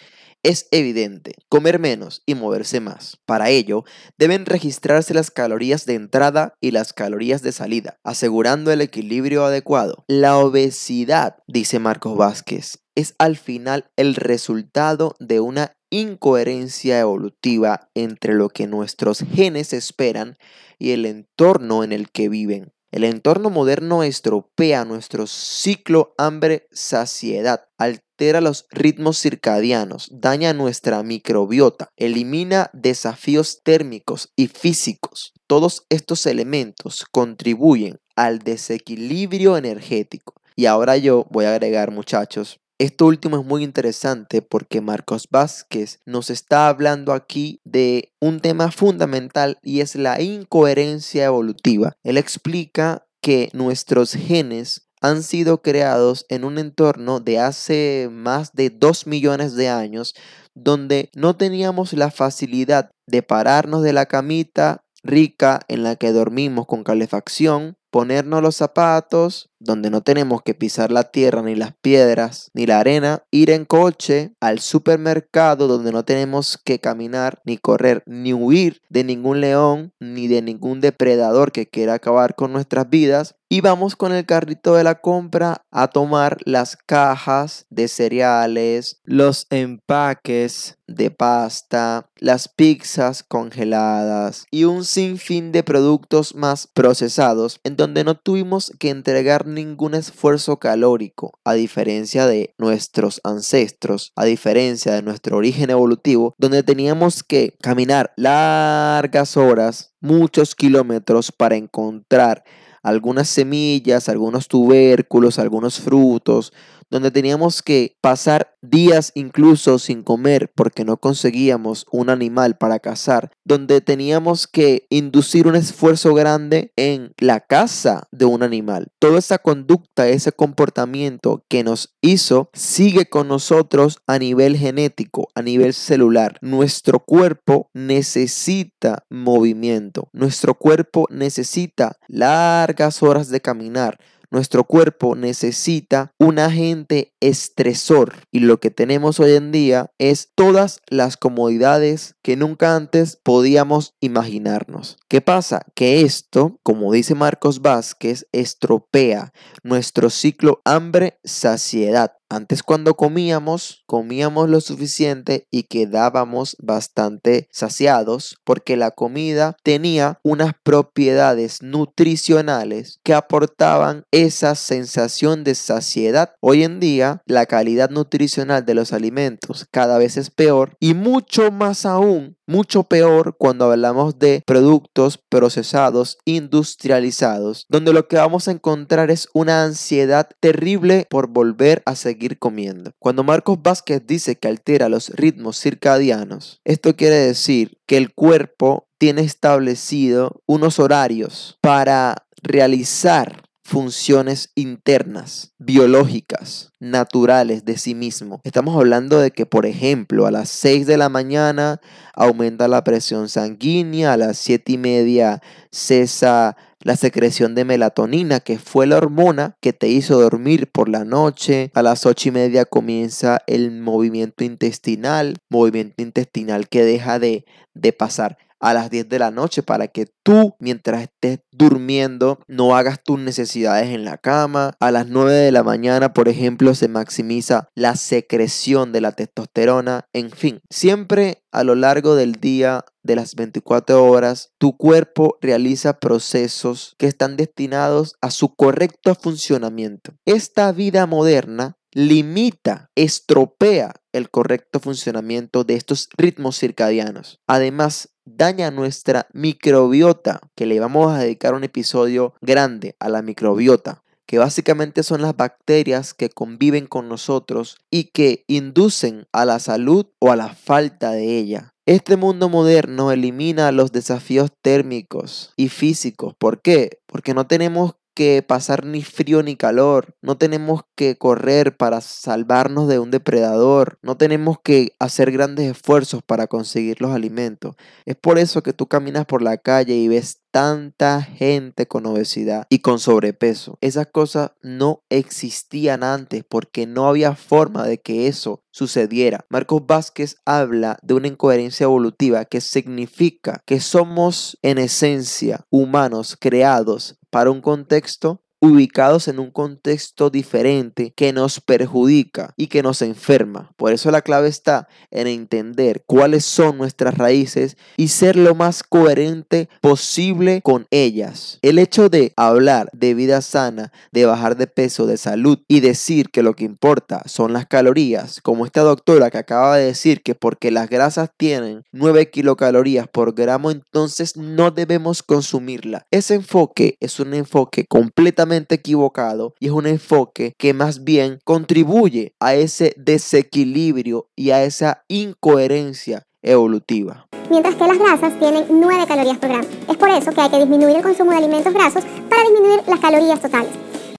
es 0.45 0.67
evidente, 0.69 1.33
comer 1.49 1.79
menos 1.79 2.21
y 2.27 2.35
moverse 2.35 2.79
más. 2.79 3.17
Para 3.25 3.49
ello, 3.49 3.83
deben 4.19 4.45
registrarse 4.45 5.15
las 5.15 5.31
calorías 5.31 5.87
de 5.87 5.95
entrada 5.95 6.53
y 6.61 6.69
las 6.69 6.93
calorías 6.93 7.41
de 7.41 7.51
salida, 7.51 7.97
asegurando 8.03 8.71
el 8.71 8.81
equilibrio 8.81 9.43
adecuado. 9.43 10.05
La 10.07 10.37
obesidad, 10.37 11.37
dice 11.47 11.79
Marcos 11.79 12.15
Vázquez, 12.15 12.77
es 12.93 13.15
al 13.17 13.37
final 13.37 13.89
el 13.95 14.13
resultado 14.13 15.15
de 15.19 15.39
una 15.39 15.75
incoherencia 15.89 16.99
evolutiva 16.99 17.89
entre 17.95 18.35
lo 18.35 18.49
que 18.49 18.67
nuestros 18.67 19.19
genes 19.19 19.73
esperan 19.73 20.37
y 20.77 20.91
el 20.91 21.07
entorno 21.07 21.83
en 21.83 21.91
el 21.91 22.11
que 22.11 22.29
viven. 22.29 22.71
El 22.91 23.03
entorno 23.03 23.49
moderno 23.49 24.03
estropea 24.03 24.85
nuestro 24.85 25.25
ciclo 25.25 26.13
hambre-saciedad, 26.19 27.65
altera 28.15 28.39
los 28.39 28.65
ritmos 28.71 29.19
circadianos, 29.19 30.07
daña 30.09 30.53
nuestra 30.53 31.03
microbiota, 31.03 31.91
elimina 31.97 32.69
desafíos 32.71 33.59
térmicos 33.61 34.31
y 34.37 34.47
físicos. 34.47 35.33
Todos 35.47 35.85
estos 35.89 36.25
elementos 36.25 37.05
contribuyen 37.11 37.99
al 38.15 38.39
desequilibrio 38.39 39.57
energético. 39.57 40.33
Y 40.55 40.67
ahora 40.67 40.95
yo 40.95 41.27
voy 41.29 41.43
a 41.43 41.51
agregar, 41.51 41.91
muchachos, 41.91 42.61
esto 42.77 43.05
último 43.05 43.37
es 43.37 43.45
muy 43.45 43.65
interesante 43.65 44.41
porque 44.41 44.79
Marcos 44.79 45.27
Vázquez 45.29 45.99
nos 46.05 46.29
está 46.29 46.69
hablando 46.69 47.11
aquí 47.11 47.59
de 47.65 48.13
un 48.21 48.39
tema 48.39 48.71
fundamental 48.71 49.57
y 49.61 49.81
es 49.81 49.95
la 49.95 50.21
incoherencia 50.21 51.25
evolutiva. 51.25 51.97
Él 52.03 52.17
explica 52.17 53.05
que 53.21 53.49
nuestros 53.53 54.13
genes 54.13 54.84
han 55.07 55.21
sido 55.21 55.61
creados 55.61 56.25
en 56.29 56.43
un 56.43 56.57
entorno 56.57 57.19
de 57.19 57.39
hace 57.39 58.09
más 58.11 58.53
de 58.53 58.71
2 58.71 59.05
millones 59.05 59.55
de 59.55 59.69
años 59.69 60.15
donde 60.55 61.09
no 61.13 61.35
teníamos 61.35 61.93
la 61.93 62.09
facilidad 62.09 62.91
de 63.05 63.21
pararnos 63.21 63.83
de 63.83 63.93
la 63.93 64.07
camita 64.07 64.83
rica 65.03 65.59
en 65.67 65.83
la 65.83 65.95
que 65.95 66.11
dormimos 66.11 66.65
con 66.65 66.83
calefacción, 66.83 67.77
ponernos 67.91 68.41
los 68.41 68.55
zapatos, 68.55 69.49
donde 69.59 69.89
no 69.89 70.01
tenemos 70.01 70.41
que 70.43 70.53
pisar 70.53 70.91
la 70.91 71.05
tierra, 71.05 71.41
ni 71.41 71.55
las 71.55 71.73
piedras, 71.81 72.51
ni 72.53 72.65
la 72.65 72.79
arena, 72.79 73.23
ir 73.31 73.49
en 73.49 73.65
coche 73.65 74.33
al 74.39 74.59
supermercado 74.59 75.67
donde 75.67 75.91
no 75.91 76.03
tenemos 76.03 76.59
que 76.63 76.79
caminar, 76.79 77.41
ni 77.45 77.57
correr, 77.57 78.03
ni 78.05 78.33
huir 78.33 78.81
de 78.89 79.03
ningún 79.03 79.41
león, 79.41 79.93
ni 79.99 80.27
de 80.27 80.41
ningún 80.41 80.81
depredador 80.81 81.51
que 81.51 81.67
quiera 81.67 81.95
acabar 81.95 82.35
con 82.35 82.53
nuestras 82.53 82.89
vidas. 82.89 83.35
Y 83.47 83.61
vamos 83.61 83.95
con 83.95 84.11
el 84.11 84.25
carrito 84.25 84.73
de 84.73 84.83
la 84.83 84.95
compra 85.01 85.63
a 85.71 85.87
tomar 85.87 86.37
las 86.45 86.77
cajas 86.77 87.67
de 87.69 87.87
cereales, 87.87 88.99
los 89.03 89.45
empaques 89.51 90.77
de 90.87 91.11
pasta, 91.11 92.09
las 92.17 92.47
pizzas 92.47 93.23
congeladas 93.23 94.45
y 94.49 94.63
un 94.63 94.83
sinfín 94.83 95.51
de 95.51 95.63
productos 95.63 96.33
más 96.35 96.67
procesados 96.67 97.59
donde 97.85 98.03
no 98.03 98.15
tuvimos 98.15 98.73
que 98.79 98.89
entregar 98.89 99.45
ningún 99.45 99.93
esfuerzo 99.93 100.57
calórico, 100.57 101.37
a 101.43 101.53
diferencia 101.53 102.25
de 102.25 102.55
nuestros 102.57 103.21
ancestros, 103.23 104.11
a 104.15 104.25
diferencia 104.25 104.93
de 104.93 105.03
nuestro 105.03 105.37
origen 105.37 105.69
evolutivo, 105.69 106.33
donde 106.39 106.63
teníamos 106.63 107.21
que 107.21 107.55
caminar 107.61 108.11
largas 108.17 109.37
horas, 109.37 109.93
muchos 110.01 110.55
kilómetros 110.55 111.31
para 111.31 111.57
encontrar 111.57 112.43
algunas 112.81 113.29
semillas, 113.29 114.09
algunos 114.09 114.47
tubérculos, 114.47 115.37
algunos 115.37 115.79
frutos, 115.79 116.53
donde 116.89 117.11
teníamos 117.11 117.61
que 117.61 117.95
pasar 118.01 118.55
días 118.61 119.11
incluso 119.15 119.79
sin 119.79 120.03
comer 120.03 120.51
porque 120.55 120.85
no 120.85 120.97
conseguíamos 120.97 121.85
un 121.91 122.09
animal 122.09 122.57
para 122.57 122.79
cazar, 122.79 123.31
donde 123.43 123.81
teníamos 123.81 124.47
que 124.47 124.85
inducir 124.89 125.47
un 125.47 125.55
esfuerzo 125.55 126.13
grande 126.13 126.71
en 126.75 127.13
la 127.19 127.39
caza 127.39 128.07
de 128.11 128.25
un 128.25 128.43
animal. 128.43 128.87
Toda 128.99 129.19
esa 129.19 129.37
conducta, 129.37 130.07
ese 130.07 130.31
comportamiento 130.31 131.43
que 131.49 131.63
nos 131.63 131.95
hizo, 132.01 132.49
sigue 132.53 133.05
con 133.05 133.27
nosotros 133.27 133.99
a 134.07 134.19
nivel 134.19 134.57
genético, 134.57 135.27
a 135.35 135.41
nivel 135.41 135.73
celular. 135.73 136.37
Nuestro 136.41 136.99
cuerpo 136.99 137.69
necesita 137.73 139.05
movimiento, 139.09 140.09
nuestro 140.13 140.55
cuerpo 140.55 141.07
necesita 141.09 141.97
largas 142.07 143.03
horas 143.03 143.29
de 143.29 143.41
caminar, 143.41 143.99
nuestro 144.31 144.63
cuerpo 144.63 145.15
necesita 145.15 146.11
un 146.19 146.39
agente 146.39 147.13
estresor 147.19 148.13
y 148.31 148.39
lo 148.39 148.59
que 148.59 148.71
tenemos 148.71 149.19
hoy 149.19 149.33
en 149.33 149.51
día 149.51 149.91
es 149.97 150.31
todas 150.35 150.81
las 150.87 151.17
comodidades 151.17 152.15
que 152.21 152.35
nunca 152.35 152.75
antes 152.75 153.17
podíamos 153.21 153.95
imaginarnos. 153.99 154.97
¿Qué 155.07 155.21
pasa? 155.21 155.65
Que 155.75 156.01
esto, 156.01 156.59
como 156.63 156.91
dice 156.91 157.15
Marcos 157.15 157.61
Vázquez, 157.61 158.27
estropea 158.31 159.31
nuestro 159.63 160.09
ciclo 160.09 160.61
hambre-saciedad. 160.65 162.13
Antes 162.35 162.63
cuando 162.63 162.95
comíamos, 162.95 163.85
comíamos 163.85 164.49
lo 164.49 164.59
suficiente 164.59 165.47
y 165.51 165.63
quedábamos 165.63 166.57
bastante 166.59 167.47
saciados 167.49 168.35
porque 168.43 168.75
la 168.75 168.91
comida 168.91 169.55
tenía 169.63 170.19
unas 170.21 170.51
propiedades 170.61 171.61
nutricionales 171.61 172.99
que 173.03 173.13
aportaban 173.13 174.03
esa 174.11 174.55
sensación 174.55 175.45
de 175.45 175.55
saciedad. 175.55 176.33
Hoy 176.41 176.63
en 176.63 176.81
día 176.81 177.21
la 177.25 177.45
calidad 177.45 177.89
nutricional 177.89 178.65
de 178.65 178.73
los 178.73 178.91
alimentos 178.91 179.65
cada 179.71 179.97
vez 179.97 180.17
es 180.17 180.29
peor 180.29 180.75
y 180.81 180.93
mucho 180.93 181.51
más 181.51 181.85
aún 181.85 182.35
mucho 182.47 182.83
peor 182.83 183.35
cuando 183.37 183.71
hablamos 183.71 184.19
de 184.19 184.43
productos 184.45 185.17
procesados, 185.17 186.17
industrializados, 186.25 187.65
donde 187.69 187.93
lo 187.93 188.07
que 188.07 188.17
vamos 188.17 188.47
a 188.47 188.51
encontrar 188.51 189.09
es 189.11 189.29
una 189.33 189.63
ansiedad 189.63 190.29
terrible 190.39 191.07
por 191.09 191.27
volver 191.27 191.81
a 191.85 191.95
seguir 191.95 192.24
comiendo. 192.39 192.91
Cuando 192.99 193.23
Marcos 193.23 193.61
Vázquez 193.61 194.01
dice 194.05 194.35
que 194.35 194.47
altera 194.47 194.89
los 194.89 195.09
ritmos 195.09 195.59
circadianos, 195.59 196.61
esto 196.65 196.95
quiere 196.95 197.15
decir 197.15 197.77
que 197.85 197.97
el 197.97 198.13
cuerpo 198.13 198.87
tiene 198.97 199.21
establecido 199.21 200.41
unos 200.45 200.79
horarios 200.79 201.57
para 201.61 202.27
realizar 202.41 203.45
funciones 203.65 204.51
internas, 204.53 205.55
biológicas, 205.57 206.71
naturales 206.79 207.65
de 207.65 207.79
sí 207.79 207.95
mismo. 207.95 208.39
Estamos 208.43 208.77
hablando 208.77 209.19
de 209.19 209.31
que, 209.31 209.47
por 209.47 209.65
ejemplo, 209.65 210.27
a 210.27 210.31
las 210.31 210.49
6 210.49 210.85
de 210.85 210.97
la 210.97 211.09
mañana 211.09 211.81
aumenta 212.13 212.67
la 212.67 212.83
presión 212.83 213.27
sanguínea, 213.27 214.13
a 214.13 214.17
las 214.17 214.37
7 214.37 214.73
y 214.73 214.77
media 214.77 215.41
cesa 215.71 216.55
la 216.85 216.95
secreción 216.95 217.55
de 217.55 217.65
melatonina, 217.65 218.41
que 218.41 218.59
fue 218.59 218.85
la 218.85 218.97
hormona 218.97 219.57
que 219.59 219.73
te 219.73 219.87
hizo 219.87 220.21
dormir 220.21 220.69
por 220.71 220.87
la 220.87 221.03
noche. 221.03 221.71
A 221.73 221.81
las 221.81 222.05
8 222.05 222.29
y 222.29 222.31
media 222.31 222.65
comienza 222.65 223.41
el 223.47 223.71
movimiento 223.71 224.43
intestinal, 224.43 225.37
movimiento 225.49 226.03
intestinal 226.03 226.69
que 226.69 226.85
deja 226.85 227.17
de, 227.17 227.43
de 227.73 227.91
pasar 227.91 228.37
a 228.65 228.73
las 228.73 228.89
10 228.89 229.07
de 229.09 229.19
la 229.19 229.29
noche 229.29 229.61
para 229.61 229.87
que 229.87 230.07
tú, 230.23 230.55
mientras 230.59 231.03
estés 231.03 231.39
durmiendo, 231.51 232.39
no 232.47 232.75
hagas 232.75 233.03
tus 233.03 233.19
necesidades 233.19 233.89
en 233.89 234.05
la 234.05 234.17
cama. 234.17 234.73
A 234.79 234.91
las 234.91 235.07
9 235.07 235.31
de 235.31 235.51
la 235.51 235.61
mañana, 235.61 236.13
por 236.13 236.27
ejemplo, 236.27 236.73
se 236.73 236.87
maximiza 236.87 237.69
la 237.75 237.95
secreción 237.95 238.91
de 238.91 239.01
la 239.01 239.11
testosterona. 239.11 240.05
En 240.13 240.31
fin, 240.31 240.61
siempre 240.71 241.43
a 241.51 241.63
lo 241.63 241.75
largo 241.75 242.15
del 242.15 242.33
día 242.33 242.83
de 243.03 243.15
las 243.15 243.35
24 243.35 244.03
horas, 244.03 244.49
tu 244.57 244.75
cuerpo 244.75 245.37
realiza 245.41 245.99
procesos 245.99 246.95
que 246.97 247.05
están 247.05 247.37
destinados 247.37 248.15
a 248.19 248.31
su 248.31 248.55
correcto 248.55 249.13
funcionamiento. 249.13 250.13
Esta 250.25 250.71
vida 250.71 251.05
moderna 251.05 251.77
limita, 251.95 252.91
estropea 252.95 253.93
el 254.11 254.29
correcto 254.29 254.79
funcionamiento 254.81 255.63
de 255.63 255.75
estos 255.75 256.09
ritmos 256.17 256.59
circadianos. 256.59 257.39
Además, 257.47 258.09
daña 258.25 258.71
nuestra 258.71 259.27
microbiota, 259.33 260.41
que 260.55 260.65
le 260.65 260.79
vamos 260.79 261.13
a 261.13 261.19
dedicar 261.19 261.53
un 261.53 261.63
episodio 261.63 262.33
grande 262.41 262.95
a 262.99 263.09
la 263.09 263.21
microbiota 263.21 264.01
que 264.25 264.39
básicamente 264.39 265.03
son 265.03 265.21
las 265.21 265.35
bacterias 265.37 266.13
que 266.13 266.29
conviven 266.29 266.87
con 266.87 267.07
nosotros 267.07 267.77
y 267.91 268.05
que 268.05 268.43
inducen 268.47 269.27
a 269.31 269.45
la 269.45 269.59
salud 269.59 270.07
o 270.19 270.31
a 270.31 270.35
la 270.35 270.49
falta 270.49 271.11
de 271.11 271.37
ella. 271.37 271.73
Este 271.85 272.17
mundo 272.17 272.49
moderno 272.49 273.11
elimina 273.11 273.71
los 273.71 273.91
desafíos 273.91 274.49
térmicos 274.63 275.53
y 275.55 275.69
físicos. 275.69 276.33
¿Por 276.35 276.61
qué? 276.61 276.99
Porque 277.05 277.35
no 277.35 277.45
tenemos 277.45 277.95
que 278.15 278.41
pasar 278.41 278.85
ni 278.85 279.03
frío 279.03 279.43
ni 279.43 279.55
calor, 279.55 280.15
no 280.21 280.37
tenemos 280.37 280.81
que 280.95 281.17
correr 281.17 281.77
para 281.77 282.01
salvarnos 282.01 282.87
de 282.87 282.97
un 282.97 283.11
depredador, 283.11 283.99
no 284.01 284.17
tenemos 284.17 284.57
que 284.63 284.93
hacer 284.99 285.31
grandes 285.31 285.69
esfuerzos 285.69 286.23
para 286.23 286.47
conseguir 286.47 287.01
los 287.01 287.11
alimentos. 287.11 287.75
Es 288.05 288.15
por 288.15 288.39
eso 288.39 288.63
que 288.63 288.73
tú 288.73 288.87
caminas 288.87 289.25
por 289.25 289.41
la 289.41 289.57
calle 289.57 289.95
y 289.95 290.07
ves 290.07 290.39
tanta 290.55 291.21
gente 291.21 291.85
con 291.85 292.05
obesidad 292.05 292.65
y 292.69 292.79
con 292.79 292.97
sobrepeso. 292.99 293.77
Esas 293.81 294.07
cosas 294.07 294.51
no 294.61 295.03
existían 295.09 296.01
antes 296.01 296.45
porque 296.47 296.87
no 296.87 297.09
había 297.09 297.35
forma 297.35 297.85
de 297.85 297.99
que 297.99 298.27
eso 298.27 298.63
sucediera. 298.71 299.45
Marcos 299.49 299.85
Vázquez 299.85 300.37
habla 300.45 300.97
de 301.01 301.13
una 301.13 301.27
incoherencia 301.27 301.83
evolutiva 301.83 302.45
que 302.45 302.61
significa 302.61 303.61
que 303.65 303.81
somos 303.81 304.57
en 304.61 304.77
esencia 304.77 305.65
humanos 305.69 306.37
creados 306.39 307.19
para 307.35 307.51
un 307.51 307.59
contexto 307.59 308.44
ubicados 308.65 309.27
en 309.27 309.39
un 309.39 309.51
contexto 309.51 310.29
diferente 310.29 311.13
que 311.15 311.33
nos 311.33 311.59
perjudica 311.61 312.53
y 312.57 312.67
que 312.67 312.83
nos 312.83 313.01
enferma. 313.01 313.71
Por 313.77 313.93
eso 313.93 314.11
la 314.11 314.21
clave 314.21 314.47
está 314.47 314.87
en 315.11 315.27
entender 315.27 316.03
cuáles 316.05 316.45
son 316.45 316.77
nuestras 316.77 317.17
raíces 317.17 317.77
y 317.97 318.09
ser 318.09 318.35
lo 318.35 318.55
más 318.55 318.83
coherente 318.83 319.69
posible 319.81 320.61
con 320.63 320.87
ellas. 320.91 321.59
El 321.61 321.79
hecho 321.79 322.09
de 322.09 322.33
hablar 322.35 322.89
de 322.93 323.13
vida 323.13 323.41
sana, 323.41 323.91
de 324.11 324.25
bajar 324.25 324.57
de 324.57 324.67
peso, 324.67 325.05
de 325.05 325.17
salud 325.17 325.59
y 325.67 325.79
decir 325.79 326.29
que 326.29 326.43
lo 326.43 326.55
que 326.55 326.65
importa 326.65 327.23
son 327.25 327.53
las 327.53 327.65
calorías, 327.65 328.41
como 328.41 328.65
esta 328.65 328.81
doctora 328.81 329.29
que 329.29 329.37
acaba 329.37 329.77
de 329.77 329.85
decir 329.85 330.21
que 330.21 330.35
porque 330.35 330.71
las 330.71 330.89
grasas 330.89 331.29
tienen 331.37 331.83
9 331.91 332.29
kilocalorías 332.29 333.07
por 333.07 333.33
gramo, 333.33 333.71
entonces 333.71 334.37
no 334.37 334.71
debemos 334.71 335.23
consumirla. 335.23 336.05
Ese 336.11 336.35
enfoque 336.35 336.97
es 336.99 337.19
un 337.19 337.33
enfoque 337.33 337.85
completamente 337.85 338.54
equivocado 338.55 339.53
y 339.59 339.67
es 339.67 339.71
un 339.71 339.85
enfoque 339.85 340.53
que 340.57 340.73
más 340.73 341.03
bien 341.03 341.39
contribuye 341.43 342.33
a 342.39 342.55
ese 342.55 342.93
desequilibrio 342.97 344.27
y 344.35 344.51
a 344.51 344.63
esa 344.63 345.03
incoherencia 345.07 346.23
evolutiva. 346.41 347.27
Mientras 347.49 347.75
que 347.75 347.87
las 347.87 347.99
grasas 347.99 348.39
tienen 348.39 348.65
9 348.69 349.05
calorías 349.07 349.37
por 349.37 349.49
gramo. 349.49 349.67
Es 349.89 349.97
por 349.97 350.09
eso 350.09 350.31
que 350.31 350.41
hay 350.41 350.49
que 350.49 350.59
disminuir 350.59 350.95
el 350.95 351.03
consumo 351.03 351.31
de 351.31 351.37
alimentos 351.37 351.73
grasos 351.73 352.03
para 352.29 352.41
disminuir 352.43 352.81
las 352.87 352.99
calorías 352.99 353.41
totales. 353.41 353.71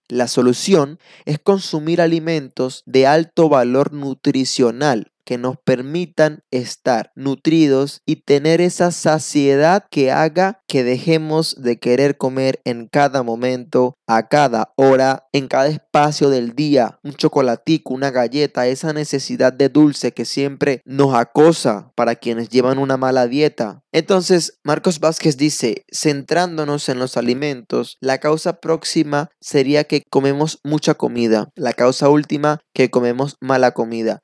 La 0.08 0.28
solución 0.28 1.00
es 1.24 1.40
consumir 1.40 2.00
alimentos 2.00 2.82
de 2.86 3.06
alto 3.06 3.48
valor 3.48 3.92
nutricional 3.92 5.12
que 5.26 5.36
nos 5.36 5.56
permitan 5.58 6.44
estar 6.52 7.10
nutridos 7.16 8.00
y 8.06 8.22
tener 8.22 8.60
esa 8.60 8.92
saciedad 8.92 9.84
que 9.90 10.12
haga 10.12 10.62
que 10.68 10.84
dejemos 10.84 11.60
de 11.60 11.78
querer 11.78 12.16
comer 12.16 12.60
en 12.64 12.86
cada 12.86 13.24
momento, 13.24 13.98
a 14.06 14.28
cada 14.28 14.72
hora, 14.76 15.26
en 15.32 15.48
cada 15.48 15.66
espacio 15.66 16.30
del 16.30 16.54
día, 16.54 17.00
un 17.02 17.12
chocolatico, 17.12 17.92
una 17.92 18.12
galleta, 18.12 18.68
esa 18.68 18.92
necesidad 18.92 19.52
de 19.52 19.68
dulce 19.68 20.12
que 20.12 20.24
siempre 20.24 20.80
nos 20.84 21.14
acosa 21.14 21.92
para 21.96 22.14
quienes 22.14 22.48
llevan 22.48 22.78
una 22.78 22.96
mala 22.96 23.26
dieta. 23.26 23.82
Entonces, 23.92 24.60
Marcos 24.62 25.00
Vázquez 25.00 25.36
dice, 25.36 25.84
centrándonos 25.92 26.88
en 26.88 27.00
los 27.00 27.16
alimentos, 27.16 27.96
la 28.00 28.18
causa 28.18 28.60
próxima 28.60 29.30
sería 29.40 29.84
que 29.84 30.02
comemos 30.08 30.60
mucha 30.62 30.94
comida, 30.94 31.48
la 31.56 31.72
causa 31.72 32.08
última 32.08 32.60
que 32.72 32.90
comemos 32.90 33.36
mala 33.40 33.72
comida 33.72 34.20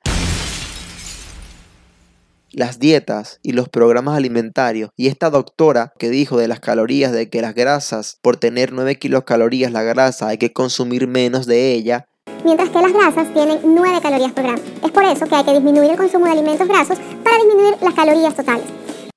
las 2.53 2.79
dietas 2.79 3.39
y 3.43 3.51
los 3.51 3.69
programas 3.69 4.15
alimentarios. 4.15 4.91
Y 4.95 5.07
esta 5.07 5.29
doctora 5.29 5.93
que 5.99 6.09
dijo 6.09 6.37
de 6.37 6.47
las 6.47 6.59
calorías, 6.59 7.11
de 7.11 7.29
que 7.29 7.41
las 7.41 7.55
grasas, 7.55 8.17
por 8.21 8.37
tener 8.37 8.71
9 8.71 8.97
kilocalorías 8.97 9.71
la 9.71 9.83
grasa, 9.83 10.27
hay 10.27 10.37
que 10.37 10.53
consumir 10.53 11.07
menos 11.07 11.45
de 11.45 11.73
ella. 11.73 12.07
Mientras 12.45 12.69
que 12.69 12.81
las 12.81 12.93
grasas 12.93 13.33
tienen 13.33 13.59
9 13.63 13.99
calorías 14.01 14.31
por 14.31 14.43
gramo. 14.43 14.61
Es 14.83 14.91
por 14.91 15.03
eso 15.03 15.25
que 15.27 15.35
hay 15.35 15.43
que 15.43 15.53
disminuir 15.53 15.91
el 15.91 15.97
consumo 15.97 16.25
de 16.25 16.31
alimentos 16.31 16.67
grasos 16.67 16.97
para 17.23 17.37
disminuir 17.37 17.75
las 17.81 17.93
calorías 17.93 18.35
totales. 18.35 18.65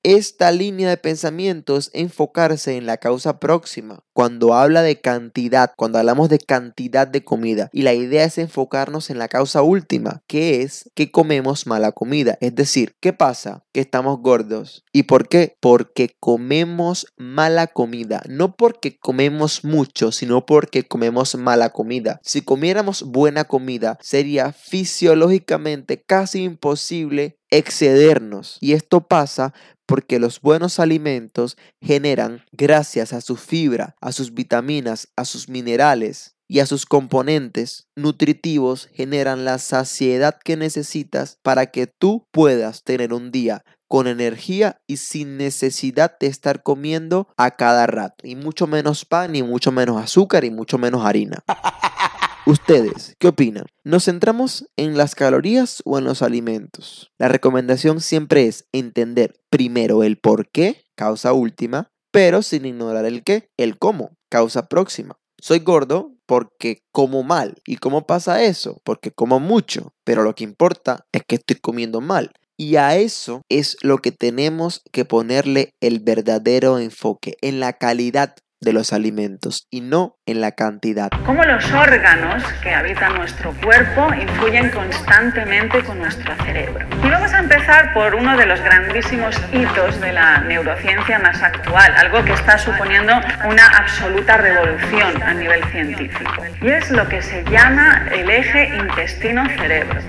Esta 0.03 0.51
línea 0.51 0.89
de 0.89 0.97
pensamiento 0.97 1.75
es 1.75 1.91
enfocarse 1.93 2.77
en 2.77 2.85
la 2.85 2.97
causa 2.97 3.39
próxima. 3.39 3.99
Cuando 4.17 4.55
habla 4.55 4.81
de 4.81 4.99
cantidad, 4.99 5.73
cuando 5.77 5.99
hablamos 5.99 6.27
de 6.27 6.39
cantidad 6.39 7.07
de 7.07 7.23
comida, 7.23 7.69
y 7.71 7.83
la 7.83 7.93
idea 7.93 8.23
es 8.23 8.39
enfocarnos 8.39 9.11
en 9.11 9.19
la 9.19 9.27
causa 9.27 9.61
última, 9.61 10.23
que 10.25 10.63
es 10.63 10.89
que 10.95 11.11
comemos 11.11 11.67
mala 11.67 11.91
comida. 11.91 12.35
Es 12.41 12.55
decir, 12.55 12.95
¿qué 12.99 13.13
pasa? 13.13 13.63
Que 13.73 13.81
estamos 13.81 14.17
gordos. 14.19 14.83
¿Y 14.91 15.03
por 15.03 15.29
qué? 15.29 15.55
Porque 15.59 16.15
comemos 16.19 17.13
mala 17.15 17.67
comida. 17.67 18.23
No 18.27 18.55
porque 18.55 18.97
comemos 18.97 19.63
mucho, 19.63 20.11
sino 20.11 20.47
porque 20.47 20.81
comemos 20.81 21.35
mala 21.35 21.69
comida. 21.69 22.19
Si 22.23 22.41
comiéramos 22.41 23.03
buena 23.03 23.43
comida, 23.43 23.99
sería 24.01 24.51
fisiológicamente 24.51 26.01
casi 26.01 26.41
imposible 26.41 27.37
excedernos. 27.51 28.57
Y 28.61 28.73
esto 28.73 29.07
pasa 29.07 29.53
porque 29.87 30.19
los 30.19 30.41
buenos 30.41 30.79
alimentos 30.79 31.57
generan, 31.81 32.43
gracias 32.51 33.13
a 33.13 33.21
su 33.21 33.37
fibra, 33.37 33.95
a 34.07 34.13
sus 34.13 34.33
vitaminas, 34.33 35.09
a 35.17 35.25
sus 35.25 35.49
minerales 35.49 36.37
y 36.47 36.59
a 36.59 36.65
sus 36.65 36.85
componentes 36.85 37.89
nutritivos, 37.97 38.87
generan 38.93 39.43
la 39.43 39.57
saciedad 39.57 40.39
que 40.41 40.55
necesitas 40.55 41.39
para 41.43 41.65
que 41.71 41.87
tú 41.87 42.25
puedas 42.31 42.85
tener 42.85 43.11
un 43.11 43.31
día 43.31 43.65
con 43.89 44.07
energía 44.07 44.79
y 44.87 44.95
sin 44.95 45.35
necesidad 45.35 46.17
de 46.21 46.27
estar 46.27 46.63
comiendo 46.63 47.27
a 47.35 47.57
cada 47.57 47.85
rato. 47.85 48.25
Y 48.25 48.37
mucho 48.37 48.65
menos 48.65 49.03
pan, 49.03 49.35
y 49.35 49.43
mucho 49.43 49.73
menos 49.73 50.01
azúcar, 50.01 50.45
y 50.45 50.51
mucho 50.51 50.77
menos 50.77 51.05
harina. 51.05 51.43
¿Ustedes 52.45 53.13
qué 53.19 53.27
opinan? 53.27 53.65
¿Nos 53.83 54.05
centramos 54.05 54.69
en 54.77 54.95
las 54.95 55.15
calorías 55.15 55.81
o 55.83 55.97
en 55.97 56.05
los 56.05 56.21
alimentos? 56.21 57.11
La 57.17 57.27
recomendación 57.27 57.99
siempre 57.99 58.47
es 58.47 58.69
entender 58.71 59.33
primero 59.49 60.01
el 60.01 60.17
por 60.17 60.49
qué, 60.49 60.85
causa 60.95 61.33
última, 61.33 61.91
pero 62.11 62.41
sin 62.41 62.65
ignorar 62.65 63.05
el 63.05 63.23
qué, 63.23 63.49
el 63.57 63.77
cómo, 63.77 64.11
causa 64.29 64.67
próxima. 64.67 65.17
Soy 65.39 65.59
gordo 65.59 66.13
porque 66.25 66.79
como 66.91 67.23
mal. 67.23 67.55
¿Y 67.65 67.77
cómo 67.77 68.05
pasa 68.05 68.43
eso? 68.43 68.81
Porque 68.83 69.11
como 69.11 69.39
mucho, 69.39 69.93
pero 70.03 70.23
lo 70.23 70.35
que 70.35 70.43
importa 70.43 71.05
es 71.11 71.23
que 71.27 71.35
estoy 71.35 71.57
comiendo 71.57 72.01
mal. 72.01 72.31
Y 72.57 72.77
a 72.77 72.97
eso 72.97 73.43
es 73.49 73.77
lo 73.81 73.99
que 73.99 74.11
tenemos 74.11 74.81
que 74.91 75.05
ponerle 75.05 75.75
el 75.79 75.99
verdadero 75.99 76.79
enfoque, 76.79 77.37
en 77.41 77.59
la 77.59 77.73
calidad 77.73 78.35
de 78.59 78.73
los 78.73 78.91
alimentos 78.93 79.67
y 79.69 79.81
no 79.81 80.17
en 80.25 80.41
la 80.41 80.51
cantidad. 80.51 81.09
Cómo 81.25 81.43
los 81.43 81.71
órganos 81.71 82.43
que 82.63 82.73
habitan 82.73 83.15
nuestro 83.15 83.53
cuerpo 83.63 84.13
influyen 84.13 84.71
constantemente 84.71 85.83
con 85.83 85.99
nuestro 85.99 86.35
cerebro. 86.43 86.87
Y 87.03 87.09
vamos 87.09 87.31
a 87.33 87.39
empezar 87.39 87.93
por 87.93 88.15
uno 88.15 88.35
de 88.35 88.45
los 88.45 88.59
grandísimos 88.61 89.35
hitos 89.53 89.99
de 90.01 90.13
la 90.13 90.39
neurociencia 90.39 91.19
más 91.19 91.41
actual, 91.41 91.93
algo 91.97 92.23
que 92.25 92.33
está 92.33 92.57
suponiendo 92.57 93.13
una 93.47 93.67
absoluta 93.77 94.37
revolución 94.37 95.21
a 95.21 95.33
nivel 95.33 95.63
científico. 95.71 96.31
Y 96.61 96.69
es 96.69 96.89
lo 96.91 97.07
que 97.07 97.21
se 97.21 97.43
llama 97.45 98.07
el 98.11 98.29
eje 98.29 98.75
intestino-cerebro. 98.75 99.99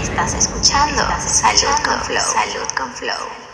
Estás 0.00 0.34
escuchando 0.34 1.02
Salud 1.18 1.84
con 1.84 2.00
Flow. 2.04 2.20
Salud 2.20 2.68
con 2.76 2.92
Flow. 2.92 3.46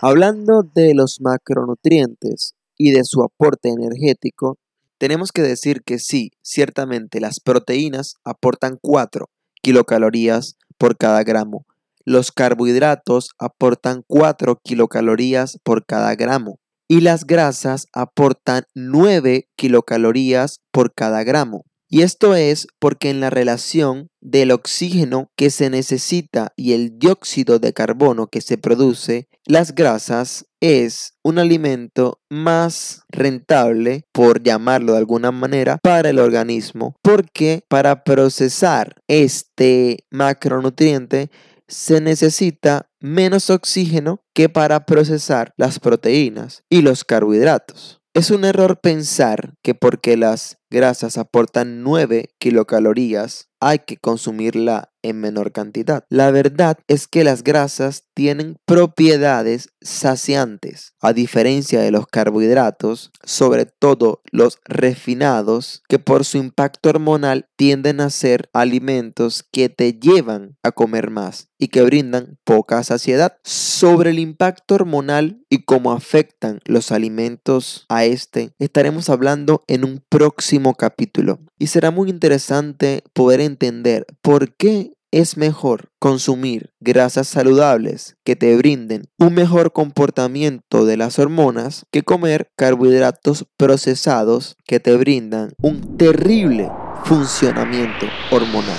Hablando 0.00 0.62
de 0.62 0.94
los 0.94 1.20
macronutrientes 1.20 2.54
y 2.78 2.92
de 2.92 3.04
su 3.04 3.22
aporte 3.22 3.68
energético, 3.68 4.56
tenemos 4.98 5.30
que 5.32 5.42
decir 5.42 5.82
que 5.84 5.98
sí, 5.98 6.32
ciertamente 6.42 7.20
las 7.20 7.40
proteínas 7.40 8.14
aportan 8.24 8.78
4 8.80 9.28
kilocalorías 9.62 10.56
por 10.78 10.96
cada 10.96 11.22
gramo. 11.22 11.66
Los 12.04 12.32
carbohidratos 12.32 13.30
aportan 13.38 14.02
4 14.06 14.60
kilocalorías 14.64 15.58
por 15.62 15.84
cada 15.84 16.14
gramo. 16.14 16.58
Y 16.88 17.02
las 17.02 17.26
grasas 17.26 17.86
aportan 17.92 18.64
9 18.74 19.46
kilocalorías 19.56 20.60
por 20.72 20.94
cada 20.94 21.22
gramo. 21.22 21.64
Y 21.90 22.02
esto 22.02 22.34
es 22.34 22.66
porque 22.78 23.10
en 23.10 23.20
la 23.20 23.30
relación 23.30 24.08
del 24.20 24.50
oxígeno 24.50 25.30
que 25.36 25.50
se 25.50 25.70
necesita 25.70 26.52
y 26.56 26.72
el 26.72 26.98
dióxido 26.98 27.58
de 27.58 27.72
carbono 27.72 28.26
que 28.26 28.40
se 28.40 28.58
produce, 28.58 29.28
las 29.46 29.74
grasas 29.74 30.44
es 30.60 31.14
un 31.22 31.38
alimento 31.38 32.20
más 32.30 33.02
rentable, 33.08 34.04
por 34.12 34.42
llamarlo 34.42 34.92
de 34.92 34.98
alguna 34.98 35.30
manera, 35.30 35.78
para 35.82 36.10
el 36.10 36.18
organismo, 36.18 36.96
porque 37.02 37.64
para 37.68 38.04
procesar 38.04 38.96
este 39.08 40.04
macronutriente 40.10 41.30
se 41.68 42.00
necesita 42.00 42.88
menos 43.00 43.50
oxígeno 43.50 44.20
que 44.34 44.48
para 44.48 44.86
procesar 44.86 45.52
las 45.56 45.78
proteínas 45.78 46.62
y 46.70 46.82
los 46.82 47.04
carbohidratos. 47.04 48.00
Es 48.14 48.30
un 48.30 48.44
error 48.44 48.80
pensar 48.80 49.54
que 49.62 49.74
porque 49.74 50.16
las 50.16 50.58
grasas 50.70 51.18
aportan 51.18 51.82
9 51.82 52.30
kilocalorías 52.38 53.47
hay 53.60 53.80
que 53.80 53.96
consumirla 53.96 54.90
en 55.02 55.20
menor 55.20 55.52
cantidad. 55.52 56.04
La 56.08 56.30
verdad 56.30 56.78
es 56.88 57.06
que 57.06 57.24
las 57.24 57.44
grasas 57.44 58.04
tienen 58.14 58.56
propiedades 58.64 59.70
saciantes, 59.80 60.94
a 61.00 61.12
diferencia 61.12 61.80
de 61.80 61.90
los 61.90 62.06
carbohidratos, 62.06 63.12
sobre 63.22 63.66
todo 63.66 64.22
los 64.30 64.58
refinados, 64.64 65.82
que 65.88 65.98
por 65.98 66.24
su 66.24 66.38
impacto 66.38 66.90
hormonal 66.90 67.48
tienden 67.56 68.00
a 68.00 68.10
ser 68.10 68.48
alimentos 68.52 69.44
que 69.50 69.68
te 69.68 69.94
llevan 69.94 70.56
a 70.62 70.72
comer 70.72 71.10
más 71.10 71.48
y 71.58 71.68
que 71.68 71.82
brindan 71.82 72.38
poca 72.44 72.82
saciedad. 72.84 73.36
Sobre 73.44 74.10
el 74.10 74.18
impacto 74.18 74.74
hormonal 74.74 75.42
y 75.48 75.64
cómo 75.64 75.92
afectan 75.92 76.60
los 76.64 76.92
alimentos 76.92 77.86
a 77.88 78.04
este, 78.04 78.52
estaremos 78.58 79.08
hablando 79.08 79.62
en 79.66 79.84
un 79.84 80.02
próximo 80.08 80.74
capítulo. 80.74 81.40
Y 81.58 81.68
será 81.68 81.90
muy 81.90 82.10
interesante 82.10 83.02
poder 83.12 83.40
entender 83.48 84.06
por 84.22 84.54
qué 84.54 84.92
es 85.10 85.36
mejor 85.36 85.90
consumir 85.98 86.70
grasas 86.80 87.26
saludables 87.28 88.16
que 88.24 88.36
te 88.36 88.56
brinden 88.56 89.08
un 89.18 89.34
mejor 89.34 89.72
comportamiento 89.72 90.84
de 90.84 90.96
las 90.96 91.18
hormonas 91.18 91.86
que 91.90 92.02
comer 92.02 92.50
carbohidratos 92.56 93.46
procesados 93.56 94.56
que 94.66 94.80
te 94.80 94.96
brindan 94.96 95.52
un 95.62 95.96
terrible 95.96 96.70
funcionamiento 97.04 98.06
hormonal. 98.30 98.78